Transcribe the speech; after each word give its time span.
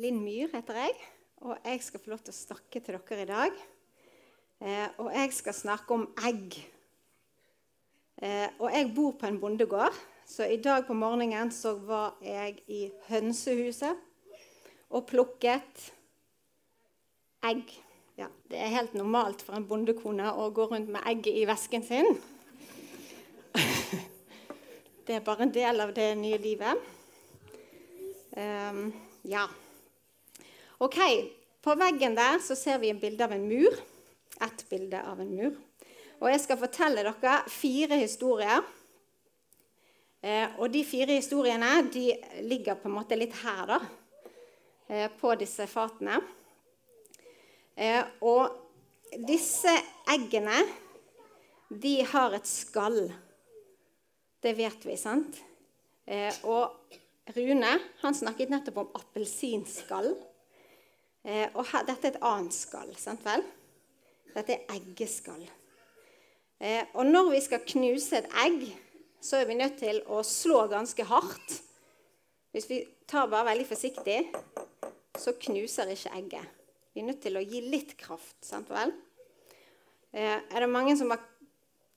Linn 0.00 0.22
Myhr 0.24 0.48
heter 0.54 0.78
jeg, 0.80 0.92
og 1.44 1.58
jeg 1.66 1.82
skal 1.84 2.00
få 2.00 2.12
lov 2.14 2.20
til 2.24 2.32
å 2.32 2.36
snakke 2.38 2.80
til 2.80 2.96
dere 2.96 3.20
i 3.20 3.28
dag. 3.28 3.58
Eh, 4.64 4.88
og 5.02 5.10
jeg 5.12 5.32
skal 5.36 5.56
snakke 5.58 5.92
om 5.92 6.06
egg. 6.24 6.56
Eh, 8.22 8.48
og 8.56 8.72
jeg 8.72 8.88
bor 8.96 9.12
på 9.20 9.28
en 9.28 9.36
bondegård, 9.42 9.98
så 10.24 10.46
i 10.48 10.56
dag 10.64 10.86
på 10.88 10.96
morgenen 10.96 11.52
så 11.52 11.74
var 11.76 12.16
jeg 12.24 12.62
i 12.72 12.86
hønsehuset 13.10 14.00
og 14.88 15.04
plukket 15.10 15.90
egg. 17.44 17.74
Ja, 18.16 18.30
det 18.48 18.62
er 18.62 18.72
helt 18.72 18.94
normalt 18.96 19.44
for 19.44 19.58
en 19.58 19.66
bondekone 19.68 20.30
å 20.32 20.48
gå 20.56 20.70
rundt 20.70 20.88
med 20.94 21.04
egg 21.10 21.28
i 21.28 21.44
vesken 21.48 21.84
sin. 21.84 22.16
Det 25.02 25.16
er 25.18 25.24
bare 25.26 25.42
en 25.44 25.52
del 25.52 25.82
av 25.82 25.90
det 25.92 26.12
nye 26.14 26.38
livet. 26.38 26.78
Um, 28.38 28.86
ja. 29.26 29.48
Ok, 30.82 30.98
På 31.62 31.76
veggen 31.78 32.16
der 32.18 32.40
så 32.42 32.56
ser 32.58 32.80
vi 32.82 32.88
en 32.90 32.98
bilde 32.98 33.22
av 33.22 33.30
en 33.32 33.44
mur. 33.46 33.76
Ett 34.42 34.64
bilde 34.66 34.98
av 35.06 35.20
en 35.22 35.28
mur. 35.30 35.52
Og 36.18 36.24
jeg 36.26 36.40
skal 36.42 36.58
fortelle 36.58 37.04
dere 37.06 37.34
fire 37.54 37.98
historier. 38.00 38.64
Eh, 40.26 40.56
og 40.58 40.72
de 40.74 40.82
fire 40.82 41.14
historiene 41.14 41.84
de 41.86 42.08
ligger 42.48 42.80
på 42.80 42.90
en 42.90 42.96
måte 42.96 43.14
litt 43.14 43.36
her, 43.44 43.62
da. 43.70 43.78
Eh, 44.88 45.06
på 45.20 45.36
disse 45.38 45.68
fatene. 45.70 46.18
Eh, 47.78 48.02
og 48.26 48.50
disse 49.30 49.76
eggene, 50.10 50.64
de 51.70 51.94
har 52.10 52.34
et 52.40 52.50
skall. 52.50 53.04
Det 54.42 54.56
vet 54.58 54.90
vi, 54.90 54.98
sant? 54.98 55.38
Eh, 56.10 56.42
og 56.42 56.98
Rune 57.38 57.72
han 58.02 58.20
snakket 58.24 58.50
nettopp 58.50 58.82
om 58.82 58.92
appelsinskall. 58.98 60.16
Eh, 61.24 61.48
og 61.54 61.66
her, 61.70 61.84
dette 61.86 62.08
er 62.08 62.16
et 62.16 62.24
annet 62.26 62.54
skall. 62.54 62.94
sant 62.98 63.22
vel? 63.24 63.44
Dette 64.32 64.56
er 64.56 64.72
eggeskall. 64.74 65.44
Eh, 66.62 66.84
og 66.94 67.06
når 67.06 67.30
vi 67.34 67.42
skal 67.44 67.62
knuse 67.66 68.18
et 68.18 68.30
egg, 68.44 68.64
så 69.22 69.38
er 69.38 69.46
vi 69.46 69.58
nødt 69.58 69.78
til 69.78 70.00
å 70.10 70.22
slå 70.26 70.64
ganske 70.70 71.06
hardt. 71.06 71.60
Hvis 72.52 72.68
vi 72.70 72.80
tar 73.08 73.30
bare 73.30 73.52
veldig 73.52 73.68
forsiktig, 73.68 74.18
så 75.18 75.34
knuser 75.46 75.92
ikke 75.92 76.14
egget. 76.18 76.58
Vi 76.92 77.00
er 77.00 77.08
nødt 77.08 77.22
til 77.24 77.38
å 77.38 77.44
gi 77.44 77.62
litt 77.70 77.96
kraft. 77.96 78.36
sant 78.44 78.68
vel? 78.70 78.92
Eh, 80.12 80.38
er 80.38 80.60
det 80.60 80.68
mange 80.68 80.96
som 80.98 81.10
har 81.10 81.22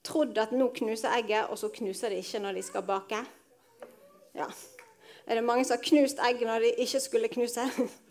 trodd 0.06 0.38
at 0.38 0.54
nå 0.54 0.70
knuser 0.78 1.12
egget, 1.18 1.50
og 1.50 1.58
så 1.58 1.68
knuser 1.68 2.14
de 2.14 2.22
ikke 2.22 2.40
når 2.40 2.60
de 2.60 2.62
skal 2.62 2.86
bake? 2.86 3.20
Ja. 4.36 4.46
Er 5.26 5.34
det 5.34 5.44
mange 5.44 5.64
som 5.64 5.76
har 5.76 5.84
knust 5.84 6.22
egg 6.22 6.40
når 6.46 6.62
de 6.62 6.74
ikke 6.86 7.00
skulle 7.00 7.28
knuse? 7.28 7.66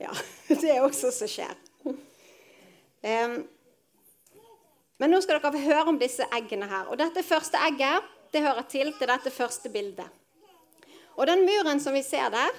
ja, 0.00 0.12
det 0.62 0.70
er 0.70 0.84
også 0.84 1.12
som 1.14 1.30
skjer. 1.30 1.56
Men 5.02 5.10
nå 5.10 5.18
skal 5.24 5.40
dere 5.42 5.62
høre 5.64 5.90
om 5.90 5.98
disse 5.98 6.26
eggene 6.36 6.68
her. 6.70 6.86
Og 6.92 6.98
dette 7.00 7.24
første 7.26 7.58
egget 7.66 8.10
det 8.32 8.44
hører 8.44 8.64
til 8.70 8.92
til 8.96 9.10
dette 9.10 9.30
første 9.34 9.68
bildet. 9.72 10.08
Og 11.18 11.26
den 11.28 11.44
muren 11.44 11.80
som 11.82 11.92
vi 11.92 12.02
ser 12.06 12.30
der, 12.32 12.52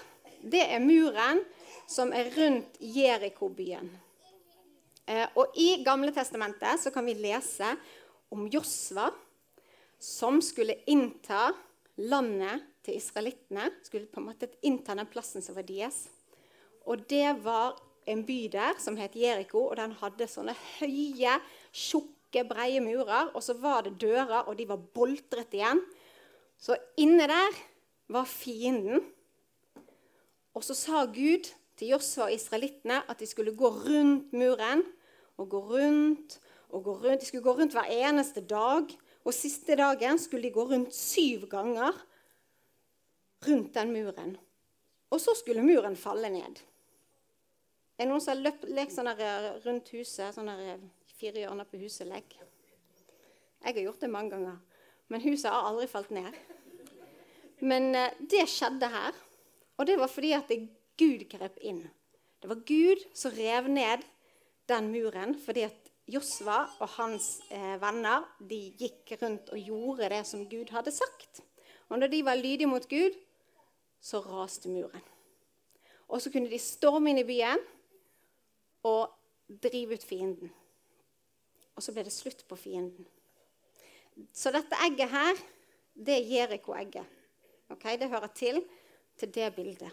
det 0.43 0.61
er 0.61 0.83
muren 0.83 1.41
som 1.89 2.11
er 2.13 2.29
rundt 2.35 2.77
Jeriko-byen. 2.79 3.89
Eh, 5.07 5.27
og 5.35 5.55
I 5.59 5.83
Gamle 5.83 6.13
Testamentet 6.15 6.79
så 6.79 6.91
kan 6.93 7.05
vi 7.05 7.15
lese 7.17 7.73
om 8.31 8.45
Josva 8.47 9.09
som 9.99 10.39
skulle 10.43 10.77
innta 10.87 11.49
landet 12.03 12.63
til 12.85 12.99
israelittene. 12.99 13.69
Skulle 13.83 14.11
på 14.11 14.21
en 14.21 14.29
måte 14.29 14.51
innta 14.61 14.95
den 14.95 15.09
plassen 15.09 15.43
som 15.43 15.57
var 15.57 15.67
deres. 15.67 16.05
Og 16.85 17.03
det 17.09 17.29
var 17.43 17.77
en 18.09 18.25
by 18.27 18.39
der 18.51 18.79
som 18.83 18.97
het 18.99 19.15
Jeriko, 19.15 19.69
og 19.69 19.77
den 19.79 19.95
hadde 20.01 20.27
sånne 20.27 20.55
høye, 20.77 21.37
tjukke, 21.71 22.43
breie 22.49 22.81
murer. 22.83 23.31
Og 23.33 23.43
så 23.45 23.55
var 23.59 23.85
det 23.85 23.95
dører, 24.01 24.43
og 24.47 24.57
de 24.59 24.67
var 24.67 24.81
boltret 24.95 25.55
igjen. 25.55 25.81
Så 26.59 26.75
inne 26.99 27.27
der 27.31 27.59
var 28.11 28.27
fienden. 28.29 29.03
Og 30.53 30.63
så 30.63 30.75
sa 30.77 31.05
Gud 31.05 31.49
til 31.79 31.93
Josfa 31.95 32.27
og 32.27 32.35
israelittene 32.35 33.01
at 33.09 33.19
de 33.19 33.27
skulle 33.27 33.55
gå 33.57 33.69
rundt 33.87 34.33
muren. 34.35 34.83
Og 35.37 35.49
gå 35.49 35.59
rundt 35.71 36.37
og 36.69 36.83
gå 36.83 36.97
rundt. 37.05 37.21
De 37.21 37.25
skulle 37.25 37.45
gå 37.45 37.55
rundt 37.57 37.73
hver 37.73 37.89
eneste 37.89 38.43
dag. 38.45 38.91
Og 39.23 39.33
siste 39.33 39.75
dagen 39.79 40.19
skulle 40.19 40.43
de 40.43 40.53
gå 40.53 40.67
rundt 40.67 40.93
syv 40.95 41.47
ganger 41.49 41.95
rundt 43.47 43.73
den 43.75 43.91
muren. 43.91 44.37
Og 45.11 45.21
så 45.21 45.35
skulle 45.37 45.63
muren 45.65 45.95
falle 45.99 46.29
ned. 46.29 46.61
Er 48.03 48.09
det 48.09 48.11
noen 48.11 48.19
som 48.19 48.33
har 48.33 48.71
lekt 48.75 48.91
sånn 48.91 49.07
rundt 49.63 49.89
huset? 49.95 50.35
Sånn 50.35 50.49
fire 51.15 51.39
hjørner 51.39 51.63
på 51.71 51.79
huset-lek? 51.79 52.33
Jeg 52.35 53.75
har 53.77 53.77
gjort 53.79 54.01
det 54.03 54.09
mange 54.11 54.33
ganger. 54.33 54.57
Men 55.07 55.21
huset 55.23 55.47
har 55.47 55.69
aldri 55.69 55.85
falt 55.87 56.09
ned. 56.11 56.35
Men 57.63 57.93
eh, 57.95 58.17
det 58.19 58.41
skjedde 58.51 58.89
her. 58.91 59.15
Og 59.79 59.87
det 59.87 59.95
var 60.01 60.11
fordi 60.11 60.33
at 60.35 60.51
Gud 60.99 61.23
grep 61.31 61.55
inn. 61.63 61.79
Det 62.43 62.49
var 62.51 62.59
Gud 62.67 63.05
som 63.15 63.31
rev 63.37 63.69
ned 63.71 64.03
den 64.67 64.89
muren 64.91 65.37
fordi 65.39 65.63
at 65.69 65.87
Josva 66.11 66.57
og 66.83 66.91
hans 66.97 67.37
eh, 67.55 67.77
venner 67.79 68.25
de 68.49 68.59
gikk 68.81 69.13
rundt 69.21 69.53
og 69.55 69.69
gjorde 69.69 70.09
det 70.11 70.25
som 70.27 70.41
Gud 70.51 70.73
hadde 70.75 70.91
sagt. 70.91 71.39
Og 71.87 72.03
når 72.03 72.11
de 72.11 72.19
var 72.27 72.35
lydige 72.35 72.67
mot 72.67 72.83
Gud, 72.91 73.15
så 74.03 74.19
raste 74.27 74.67
muren. 74.67 75.07
Og 76.11 76.19
så 76.19 76.33
kunne 76.35 76.51
de 76.51 76.59
storme 76.59 77.13
inn 77.13 77.23
i 77.23 77.25
byen 77.31 77.63
og 78.83 79.11
drive 79.63 79.97
ut 79.97 80.05
fienden. 80.05 80.51
Og 81.73 81.83
så 81.83 81.93
ble 81.93 82.05
det 82.05 82.13
slutt 82.13 82.45
på 82.47 82.57
fienden. 82.59 83.07
Så 84.33 84.51
dette 84.53 84.77
egget 84.85 85.09
her, 85.09 85.39
det 85.93 86.19
er 86.19 86.29
Jeriko-egget. 86.29 87.05
Okay? 87.73 87.97
Det 87.97 88.11
hører 88.11 88.33
til 88.35 88.61
til 89.17 89.29
det 89.33 89.51
bildet. 89.55 89.91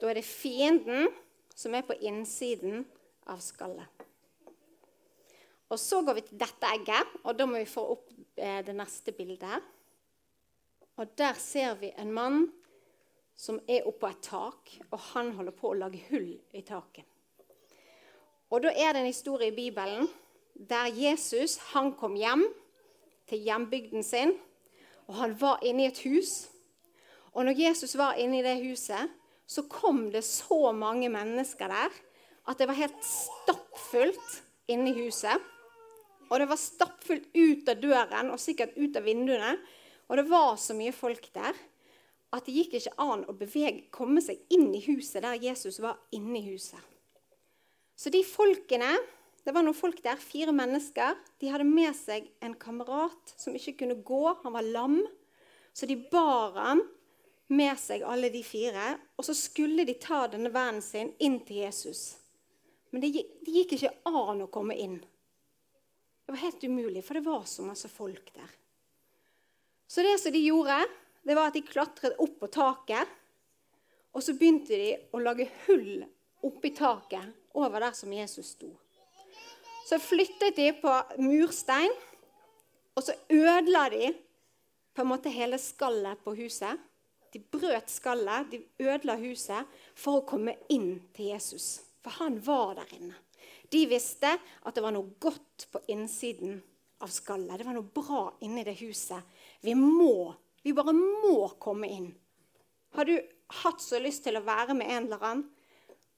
Da 0.00 0.08
er 0.10 0.18
det 0.18 0.24
fienden 0.24 1.08
som 1.54 1.74
er 1.76 1.84
på 1.86 1.96
innsiden 2.00 2.84
av 3.30 3.40
skallet. 3.44 3.88
Og 5.72 5.78
Så 5.80 6.02
går 6.04 6.14
vi 6.14 6.22
til 6.28 6.38
dette 6.38 6.68
egget, 6.68 7.14
og 7.24 7.36
da 7.36 7.46
må 7.46 7.58
vi 7.58 7.68
få 7.68 7.86
opp 7.96 8.10
eh, 8.36 8.60
det 8.64 8.74
neste 8.76 9.12
bildet. 9.12 9.62
Og 10.96 11.16
Der 11.18 11.34
ser 11.34 11.74
vi 11.80 11.92
en 11.98 12.12
mann 12.12 12.44
som 13.34 13.58
er 13.66 13.86
oppå 13.88 14.06
et 14.06 14.22
tak, 14.22 14.70
og 14.90 14.98
han 15.14 15.32
holder 15.34 15.56
på 15.56 15.72
å 15.72 15.78
lage 15.78 16.04
hull 16.10 16.30
i 16.54 16.62
taket. 16.62 17.13
Og 18.54 18.62
Da 18.62 18.70
er 18.70 18.92
det 18.92 19.00
en 19.02 19.10
historie 19.10 19.50
i 19.50 19.56
Bibelen 19.56 20.06
der 20.54 20.86
Jesus 20.94 21.56
han 21.72 21.90
kom 21.98 22.14
hjem 22.14 22.44
til 23.26 23.38
hjembygden 23.42 24.02
sin. 24.02 24.36
og 25.08 25.14
Han 25.14 25.40
var 25.40 25.58
inne 25.62 25.82
i 25.82 25.86
et 25.86 25.98
hus. 26.04 26.50
Og 27.32 27.44
når 27.44 27.58
Jesus 27.58 27.96
var 27.98 28.14
inne 28.14 28.38
i 28.38 28.42
det 28.42 28.62
huset, 28.62 29.10
så 29.46 29.62
kom 29.62 30.12
det 30.12 30.24
så 30.24 30.72
mange 30.72 31.08
mennesker 31.08 31.66
der 31.66 31.90
at 32.48 32.58
det 32.58 32.68
var 32.68 32.78
helt 32.78 33.02
stappfullt 33.02 34.42
inne 34.68 34.90
i 34.90 35.02
huset. 35.02 35.34
Og 36.30 36.40
det 36.40 36.48
var 36.48 36.56
stappfullt 36.56 37.26
ut 37.34 37.68
av 37.68 37.82
døren 37.82 38.30
og 38.30 38.40
sikkert 38.40 38.78
ut 38.78 38.96
av 38.96 39.02
vinduene. 39.02 39.58
Og 40.08 40.16
det 40.16 40.30
var 40.30 40.56
så 40.56 40.78
mye 40.78 40.92
folk 40.92 41.26
der 41.34 41.58
at 42.30 42.46
det 42.46 42.54
gikk 42.54 42.78
ikke 42.78 42.98
an 43.02 43.26
å 43.26 43.34
bevege, 43.34 43.88
komme 43.90 44.22
seg 44.22 44.38
inn 44.54 44.70
i 44.74 44.86
huset 44.86 45.22
der 45.26 45.42
Jesus 45.42 45.82
var 45.82 45.98
inne 46.12 46.38
i 46.38 46.52
huset. 46.52 46.93
Så 47.96 48.10
de 48.10 48.24
folkene 48.26 48.96
Det 49.44 49.52
var 49.52 49.60
noen 49.60 49.76
folk 49.76 49.98
der, 50.00 50.16
fire 50.16 50.54
mennesker. 50.56 51.18
De 51.36 51.50
hadde 51.52 51.66
med 51.68 51.92
seg 51.92 52.30
en 52.40 52.54
kamerat 52.56 53.34
som 53.36 53.52
ikke 53.52 53.74
kunne 53.82 53.98
gå. 54.00 54.22
Han 54.40 54.54
var 54.54 54.64
lam. 54.64 55.02
Så 55.76 55.84
de 55.84 55.98
bar 56.08 56.56
ham 56.56 56.80
med 57.52 57.76
seg, 57.76 58.06
alle 58.08 58.30
de 58.32 58.40
fire. 58.40 58.94
Og 59.20 59.28
så 59.28 59.36
skulle 59.36 59.84
de 59.84 59.98
ta 60.00 60.22
denne 60.32 60.48
vennen 60.54 60.80
sin 60.80 61.12
inn 61.20 61.42
til 61.44 61.60
Jesus. 61.60 62.14
Men 62.88 63.04
det, 63.04 63.12
det 63.44 63.52
gikk 63.58 63.76
ikke 63.76 63.92
an 64.08 64.40
å 64.46 64.48
komme 64.48 64.78
inn. 64.80 64.96
Det 66.24 66.32
var 66.32 66.40
helt 66.46 66.64
umulig, 66.64 67.04
for 67.04 67.20
det 67.20 67.26
var 67.28 67.44
så 67.44 67.68
masse 67.68 67.92
folk 67.92 68.32
der. 68.32 68.48
Så 69.84 70.00
det 70.08 70.16
som 70.24 70.32
de 70.32 70.40
gjorde 70.40 70.80
det 71.24 71.36
var 71.36 71.48
at 71.48 71.56
de 71.56 71.64
klatret 71.64 72.16
opp 72.20 72.40
på 72.40 72.48
taket. 72.52 73.08
Og 74.16 74.24
så 74.24 74.34
begynte 74.38 74.76
de 74.76 74.92
å 75.12 75.20
lage 75.20 75.50
hull 75.66 76.04
oppi 76.44 76.72
taket 76.76 77.43
over 77.54 77.86
der 77.86 77.96
som 77.96 78.12
Jesus 78.12 78.54
sto. 78.56 78.70
Så 79.84 79.98
flyttet 80.00 80.56
de 80.56 80.70
på 80.80 80.92
murstein, 81.20 81.92
og 82.94 83.02
så 83.02 83.14
ødela 83.30 83.88
de 83.92 84.12
på 84.94 85.02
en 85.02 85.10
måte 85.10 85.32
hele 85.32 85.58
skallet 85.58 86.20
på 86.24 86.34
huset. 86.38 86.78
De 87.34 87.40
brøt 87.40 87.90
skallet, 87.90 88.50
de 88.52 88.62
ødela 88.78 89.16
huset 89.18 89.66
for 89.98 90.20
å 90.20 90.26
komme 90.28 90.54
inn 90.72 91.02
til 91.16 91.32
Jesus. 91.34 91.82
For 92.04 92.16
han 92.22 92.38
var 92.46 92.78
der 92.78 92.94
inne. 92.96 93.18
De 93.72 93.82
visste 93.90 94.30
at 94.30 94.76
det 94.76 94.84
var 94.84 94.94
noe 94.94 95.16
godt 95.20 95.66
på 95.72 95.82
innsiden 95.90 96.60
av 97.02 97.10
skallet. 97.10 97.58
Det 97.58 97.66
var 97.66 97.76
noe 97.76 97.90
bra 97.96 98.22
inni 98.46 98.62
det 98.64 98.76
huset. 98.78 99.20
Vi 99.64 99.74
må 99.74 100.30
vi 100.64 100.72
bare 100.72 100.94
må 100.96 101.48
komme 101.60 101.88
inn. 101.92 102.06
Har 102.96 103.04
du 103.04 103.18
hatt 103.60 103.82
så 103.84 103.98
lyst 104.00 104.24
til 104.24 104.38
å 104.38 104.44
være 104.46 104.72
med 104.76 104.88
en 104.88 105.08
eller 105.10 105.26
annen, 105.28 105.42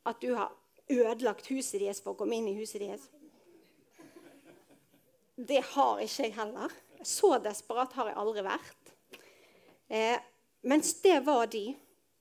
at 0.06 0.20
du 0.22 0.36
har 0.36 0.52
ødelagt 0.92 1.48
huset 1.50 1.80
deres 1.80 2.00
for 2.02 2.14
å 2.14 2.18
komme 2.20 2.38
inn 2.38 2.50
i 2.50 2.56
huset 2.58 2.82
deres. 2.82 3.06
Det 5.36 5.60
har 5.74 6.00
ikke 6.00 6.28
jeg 6.28 6.36
heller. 6.38 6.72
Så 7.04 7.36
desperat 7.44 7.92
har 7.98 8.10
jeg 8.10 8.18
aldri 8.18 8.44
vært. 8.46 8.92
Eh, 9.88 10.18
mens 10.66 10.94
det 11.04 11.18
var 11.26 11.46
de. 11.52 11.68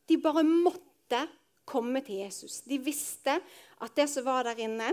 De 0.06 0.18
bare 0.22 0.44
måtte 0.46 1.24
komme 1.66 2.02
til 2.06 2.22
Jesus. 2.26 2.60
De 2.68 2.78
visste 2.84 3.40
at 3.82 3.96
det 3.98 4.08
som 4.12 4.26
var 4.28 4.46
der 4.50 4.60
inne, 4.68 4.92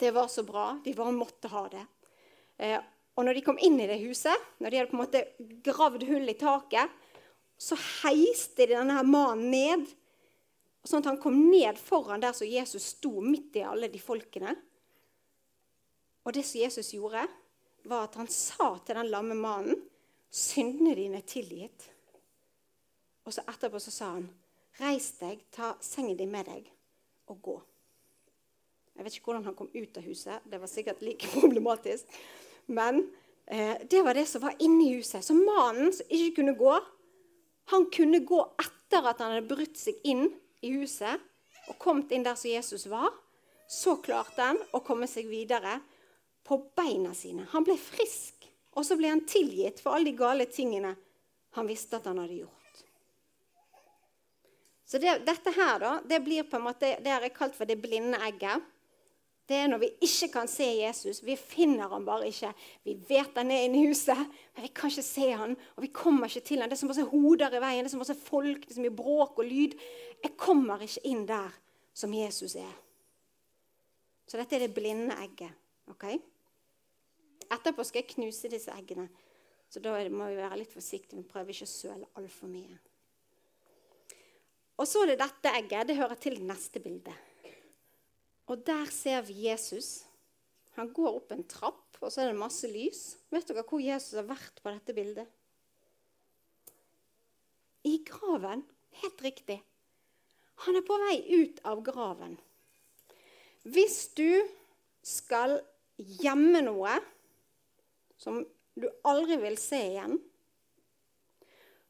det 0.00 0.10
var 0.16 0.28
så 0.32 0.44
bra. 0.44 0.72
De 0.84 0.96
bare 0.96 1.14
måtte 1.14 1.48
ha 1.52 1.64
det. 1.72 1.84
Eh, 2.60 2.80
og 3.16 3.26
når 3.26 3.36
de 3.36 3.44
kom 3.44 3.58
inn 3.60 3.78
i 3.80 3.88
det 3.88 4.00
huset, 4.02 4.50
når 4.60 4.70
de 4.70 4.80
hadde 4.80 4.90
på 4.90 4.96
en 4.96 5.02
måte 5.04 5.24
gravd 5.66 6.04
hull 6.08 6.28
i 6.30 6.36
taket, 6.40 6.92
så 7.60 7.76
heiste 7.76 8.64
de 8.64 8.76
denne 8.78 8.96
her 8.96 9.08
mannen 9.08 9.50
ned, 9.52 9.88
sånn 10.88 11.02
at 11.02 11.10
han 11.10 11.20
kom 11.20 11.36
ned 11.50 11.78
foran 11.78 12.22
der 12.22 12.32
som 12.36 12.48
Jesus 12.48 12.94
sto 12.94 13.20
midt 13.20 13.58
i 13.60 13.66
alle 13.66 13.90
de 13.92 14.00
folkene. 14.00 14.54
Og 16.24 16.34
det 16.36 16.44
som 16.46 16.60
Jesus 16.60 16.94
gjorde, 16.94 17.26
var 17.88 18.06
at 18.06 18.18
han 18.20 18.28
sa 18.32 18.74
til 18.84 18.96
den 18.96 19.10
lamme 19.12 19.36
mannen 19.36 19.80
syndene 20.30 20.94
dine 20.96 21.20
er 21.20 21.26
tilgitt. 21.28 21.88
Og 23.26 23.34
så 23.34 23.44
etterpå 23.48 23.80
så 23.82 23.92
sa 23.92 24.12
han, 24.16 24.28
reis 24.80 25.10
deg, 25.20 25.42
ta 25.52 25.74
sengen 25.84 26.16
din 26.18 26.32
med 26.32 26.48
deg 26.48 26.68
og 27.30 27.40
gå. 27.44 27.56
Jeg 28.96 29.06
vet 29.06 29.16
ikke 29.16 29.30
hvordan 29.30 29.48
han 29.48 29.56
kom 29.56 29.70
ut 29.72 29.96
av 29.96 30.04
huset. 30.04 30.44
Det 30.44 30.60
var 30.60 30.70
sikkert 30.70 31.02
like 31.04 31.28
problematisk. 31.40 32.20
Men 32.68 33.02
eh, 33.46 33.80
det 33.90 34.02
var 34.04 34.16
det 34.16 34.26
som 34.28 34.44
var 34.44 34.56
inni 34.60 34.90
huset. 34.96 35.24
Så 35.24 35.36
mannen 35.36 35.92
som 35.94 36.10
ikke 36.12 36.40
kunne 36.40 36.56
gå, 36.58 36.74
han 37.72 37.86
kunne 37.94 38.22
gå 38.26 38.40
etter 38.60 39.06
at 39.06 39.22
han 39.22 39.36
hadde 39.36 39.50
brutt 39.50 39.78
seg 39.78 40.00
inn 40.04 40.26
i 40.60 40.72
huset 40.76 41.20
og 41.70 41.78
kommet 41.78 42.12
inn 42.12 42.24
der 42.26 42.38
som 42.38 42.50
Jesus 42.50 42.86
var. 42.90 43.10
Så 43.70 43.96
klarte 44.02 44.42
han 44.42 44.58
å 44.74 44.82
komme 44.82 45.06
seg 45.06 45.28
videre 45.30 45.78
på 46.46 46.58
beina 46.76 47.14
sine. 47.14 47.46
Han 47.52 47.64
ble 47.66 47.76
frisk, 47.78 48.48
og 48.74 48.86
så 48.86 48.96
ble 48.98 49.12
han 49.12 49.22
tilgitt 49.28 49.82
for 49.82 49.94
alle 49.94 50.10
de 50.10 50.18
gale 50.18 50.46
tingene 50.50 50.96
han 51.54 51.68
visste 51.68 51.98
at 51.98 52.08
han 52.10 52.18
hadde 52.22 52.40
gjort. 52.42 52.56
Så 54.90 54.98
det, 54.98 55.20
dette 55.22 55.52
her 55.54 55.78
da, 55.78 55.92
det 56.02 56.18
blir 56.24 56.46
på 56.50 56.58
en 56.58 56.66
måte, 56.66 56.96
det 56.98 57.12
har 57.14 57.26
kalt 57.34 57.54
for 57.54 57.68
det 57.68 57.78
blinde 57.78 58.18
egget. 58.26 58.62
Det 59.50 59.58
er 59.58 59.66
når 59.66 59.80
vi 59.82 59.88
ikke 60.06 60.28
kan 60.30 60.48
se 60.48 60.66
Jesus. 60.78 61.18
Vi 61.26 61.34
finner 61.34 61.90
ham 61.90 62.04
bare 62.06 62.28
ikke. 62.30 62.52
Vi 62.86 62.92
vet 63.08 63.34
han 63.34 63.48
er 63.50 63.64
inne 63.66 63.80
i 63.80 63.88
huset, 63.88 64.20
men 64.54 64.62
vi 64.62 64.68
kan 64.70 64.92
ikke 64.92 65.02
se 65.02 65.30
han, 65.30 65.56
og 65.74 65.82
vi 65.82 65.90
kommer 65.94 66.30
ikke 66.30 66.44
til 66.46 66.62
han. 66.62 66.70
Det 66.70 66.76
er 66.76 66.82
så 66.84 66.90
masse 66.90 67.06
hoder 67.10 67.56
i 67.58 67.62
veien, 67.64 67.82
det 67.82 67.90
er 67.90 67.96
så 67.96 67.98
masse 67.98 68.14
folk, 68.14 68.62
det 68.62 68.70
er 68.70 68.76
så 68.78 68.84
mye 68.84 68.94
bråk 68.94 69.40
og 69.42 69.48
lyd. 69.48 69.74
Jeg 70.22 70.36
kommer 70.38 70.84
ikke 70.86 71.02
inn 71.10 71.24
der 71.26 71.56
som 71.98 72.14
Jesus 72.14 72.54
er. 72.60 72.76
Så 74.30 74.38
dette 74.38 74.54
er 74.54 74.62
det 74.68 74.74
blinde 74.76 75.16
egget. 75.18 75.50
ok? 75.90 76.06
Etterpå 77.50 77.82
skal 77.82 78.04
jeg 78.04 78.12
knuse 78.12 78.52
disse 78.52 78.70
eggene, 78.70 79.08
så 79.66 79.82
da 79.82 79.96
må 80.14 80.28
vi 80.30 80.38
være 80.38 80.60
litt 80.60 80.70
forsiktige. 80.70 81.24
Vi 81.24 81.26
prøver 81.26 81.50
ikke 81.50 81.66
å 81.66 81.72
søle 81.72 82.06
altfor 82.20 82.52
mye. 82.52 82.78
Og 84.78 84.86
så 84.86 85.02
er 85.02 85.10
det 85.10 85.18
dette 85.24 85.50
egget. 85.58 85.90
Det 85.90 85.98
hører 85.98 86.22
til 86.22 86.38
neste 86.46 86.78
bildet. 86.80 87.29
Og 88.50 88.64
der 88.66 88.90
ser 88.90 89.22
vi 89.28 89.46
Jesus. 89.46 90.02
Han 90.78 90.90
går 90.94 91.20
opp 91.20 91.32
en 91.34 91.46
trapp, 91.46 91.98
og 92.00 92.10
så 92.10 92.24
er 92.24 92.30
det 92.30 92.40
masse 92.40 92.68
lys. 92.70 93.02
Vet 93.30 93.46
dere 93.46 93.64
hvor 93.66 93.82
Jesus 93.82 94.16
har 94.18 94.26
vært 94.26 94.62
på 94.62 94.72
dette 94.72 94.96
bildet? 94.96 95.28
I 97.86 98.00
graven. 98.06 98.64
Helt 99.00 99.22
riktig. 99.22 99.60
Han 100.66 100.76
er 100.76 100.84
på 100.84 100.96
vei 101.06 101.16
ut 101.40 101.60
av 101.68 101.82
graven. 101.84 102.34
Hvis 103.62 104.10
du 104.18 104.42
skal 105.06 105.60
gjemme 105.96 106.62
noe 106.64 106.98
som 108.20 108.42
du 108.76 108.88
aldri 109.08 109.38
vil 109.40 109.56
se 109.60 109.78
igjen, 109.92 110.18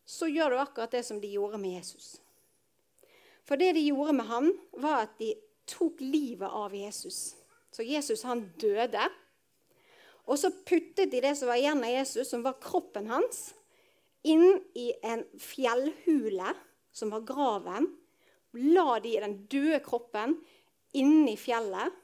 så 0.06 0.26
gjør 0.26 0.52
du 0.52 0.60
akkurat 0.60 0.92
det 0.94 1.04
som 1.06 1.20
de 1.22 1.30
gjorde 1.30 1.58
med 1.62 1.78
Jesus. 1.78 2.18
For 3.46 3.58
det 3.58 3.72
de 3.78 3.86
gjorde 3.88 4.14
med 4.18 4.26
han, 4.30 4.50
var 4.82 5.06
at 5.06 5.14
de 5.22 5.32
tok 5.70 6.02
livet 6.02 6.50
av 6.50 6.74
Jesus. 6.74 7.36
Så 7.70 7.86
Jesus 7.86 8.24
han 8.26 8.44
døde. 8.60 9.06
Og 10.26 10.38
så 10.38 10.50
puttet 10.52 11.10
de 11.12 11.22
det 11.22 11.34
som 11.38 11.50
var 11.50 11.60
igjen 11.60 11.82
av 11.82 11.94
Jesus, 11.94 12.28
som 12.30 12.44
var 12.44 12.58
kroppen 12.62 13.08
hans, 13.10 13.50
inn 14.26 14.60
i 14.76 14.90
en 15.06 15.24
fjellhule, 15.40 16.54
som 16.92 17.12
var 17.14 17.24
graven. 17.26 17.88
La 18.58 18.98
de 19.02 19.14
den 19.22 19.36
døde 19.50 19.80
kroppen 19.84 20.36
inni 20.98 21.36
fjellet. 21.38 21.94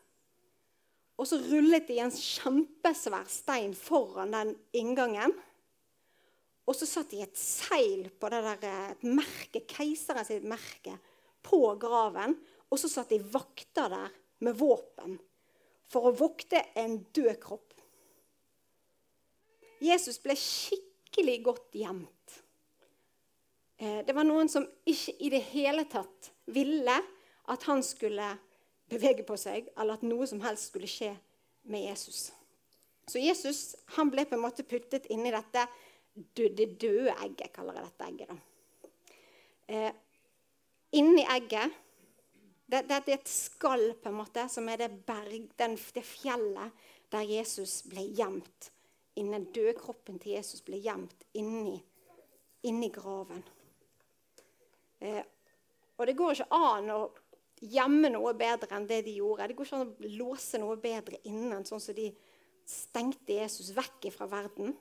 Og 1.16 1.28
så 1.28 1.38
rullet 1.40 1.86
de 1.88 1.98
en 2.02 2.12
kjempesvær 2.12 3.28
stein 3.30 3.74
foran 3.76 4.34
den 4.34 4.52
inngangen. 4.76 5.32
Og 6.66 6.74
så 6.76 6.88
satt 6.88 7.12
de 7.14 7.22
et 7.24 7.38
seil 7.38 8.08
på 8.18 8.30
det 8.32 8.42
der, 8.44 8.90
et 8.90 9.06
merke, 9.06 9.62
keiseren 9.70 10.26
sitt 10.26 10.44
merke 10.46 10.96
på 11.46 11.60
graven, 11.80 12.34
og 12.70 12.80
så 12.80 12.90
satt 12.90 13.12
de 13.14 13.20
vakter 13.22 13.90
der 13.92 14.14
med 14.44 14.58
våpen 14.58 15.16
for 15.86 16.08
å 16.08 16.16
vokte 16.16 16.60
en 16.78 16.98
død 17.14 17.36
kropp. 17.42 17.74
Jesus 19.82 20.18
ble 20.22 20.34
skikkelig 20.38 21.36
godt 21.46 21.76
gjemt. 21.78 22.40
Eh, 23.76 24.00
det 24.06 24.14
var 24.16 24.26
noen 24.26 24.48
som 24.50 24.66
ikke 24.88 25.14
i 25.20 25.30
det 25.32 25.42
hele 25.52 25.84
tatt 25.90 26.32
ville 26.50 26.96
at 27.46 27.68
han 27.68 27.84
skulle 27.86 28.32
bevege 28.90 29.26
på 29.26 29.36
seg, 29.38 29.68
eller 29.76 29.98
at 29.98 30.06
noe 30.06 30.26
som 30.28 30.40
helst 30.44 30.70
skulle 30.70 30.90
skje 30.90 31.12
med 31.70 31.86
Jesus. 31.88 32.30
Så 33.06 33.22
Jesus 33.22 33.76
han 33.96 34.10
ble 34.10 34.24
på 34.26 34.34
en 34.36 34.42
måte 34.42 34.66
puttet 34.66 35.06
inni 35.12 35.30
dette 35.34 35.66
det 36.16 36.70
døde 36.80 37.12
egget, 37.12 37.52
kaller 37.52 37.76
jeg 37.76 37.86
dette 37.90 38.06
egget. 38.06 38.30
da. 38.30 38.90
Eh, 39.68 39.92
inni 40.96 41.26
egget 41.28 41.74
det, 42.66 42.82
det, 42.88 43.02
det, 43.06 43.12
er 43.12 43.20
et 43.20 43.30
skall, 43.30 43.92
på 44.02 44.10
en 44.10 44.18
måte, 44.18 44.46
som 44.50 44.66
er 44.68 44.80
det, 44.82 44.90
berg, 45.06 45.50
den, 45.58 45.76
det 45.94 46.02
fjellet 46.06 46.86
der 47.14 47.28
Jesus 47.28 47.78
ble 47.86 48.02
gjemt. 48.16 48.70
Innen 49.16 49.46
dødkroppen 49.54 50.18
til 50.20 50.34
Jesus 50.34 50.64
ble 50.66 50.80
gjemt 50.82 51.22
inni, 51.38 51.78
inni 52.66 52.90
graven. 52.92 53.44
Eh, 54.98 55.22
og 55.96 56.08
det 56.08 56.16
går 56.18 56.34
ikke 56.34 56.58
an 56.58 56.90
å 56.92 57.00
gjemme 57.62 58.10
noe 58.12 58.34
bedre 58.36 58.76
enn 58.76 58.88
det 58.90 59.04
de 59.06 59.14
gjorde. 59.20 59.46
Det 59.48 59.56
går 59.56 59.68
ikke 59.68 59.78
an 59.78 59.86
å 59.86 60.10
låse 60.18 60.60
noe 60.60 60.76
bedre 60.80 61.22
innen, 61.30 61.64
sånn 61.64 61.80
som 61.80 61.96
de 61.96 62.10
stengte 62.66 63.38
Jesus 63.38 63.70
vekk 63.76 64.10
fra 64.12 64.26
verden. 64.28 64.74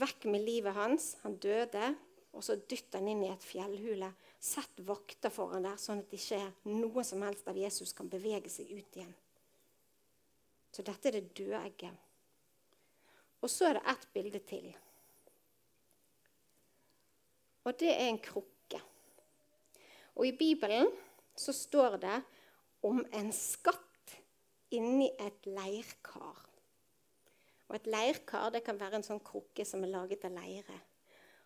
Vekk 0.00 0.26
med 0.32 0.42
livet 0.42 0.74
hans. 0.74 1.12
Han 1.22 1.36
døde, 1.38 1.92
og 2.34 2.42
så 2.42 2.56
dytter 2.56 2.98
han 2.98 3.12
inn 3.12 3.26
i 3.28 3.30
et 3.30 3.44
fjellhule 3.44 4.08
Sett 4.44 4.80
vakter 4.84 5.32
foran 5.32 5.64
der, 5.64 5.78
sånn 5.80 6.02
at 6.02 6.10
det 6.12 6.18
ikke 6.20 6.68
noe 6.68 7.04
som 7.06 7.22
helst 7.24 7.46
av 7.48 7.56
Jesus 7.56 7.94
kan 7.96 8.10
bevege 8.12 8.50
seg 8.52 8.68
ut 8.76 8.98
igjen. 8.98 9.14
Så 10.74 10.84
dette 10.84 11.08
er 11.08 11.16
det 11.16 11.30
døde 11.38 11.62
egget. 11.64 12.02
Og 13.40 13.48
så 13.48 13.70
er 13.70 13.78
det 13.78 13.84
ett 13.94 14.04
bilde 14.12 14.40
til. 14.44 14.66
Og 17.64 17.78
det 17.80 17.88
er 17.94 18.10
en 18.10 18.20
krukke. 18.20 18.80
Og 20.14 20.28
i 20.28 20.36
Bibelen 20.36 20.92
så 21.36 21.54
står 21.56 21.96
det 22.04 22.18
om 22.84 23.00
en 23.16 23.32
skatt 23.32 24.18
inni 24.76 25.08
et 25.24 25.48
leirkar. 25.48 26.44
Og 27.70 27.78
et 27.78 27.88
leirkar 27.88 28.52
det 28.52 28.64
kan 28.66 28.76
være 28.80 29.00
en 29.00 29.08
sånn 29.08 29.24
krukke 29.24 29.64
som 29.64 29.84
er 29.86 29.94
laget 29.96 30.28
av 30.28 30.36
leire. 30.36 30.76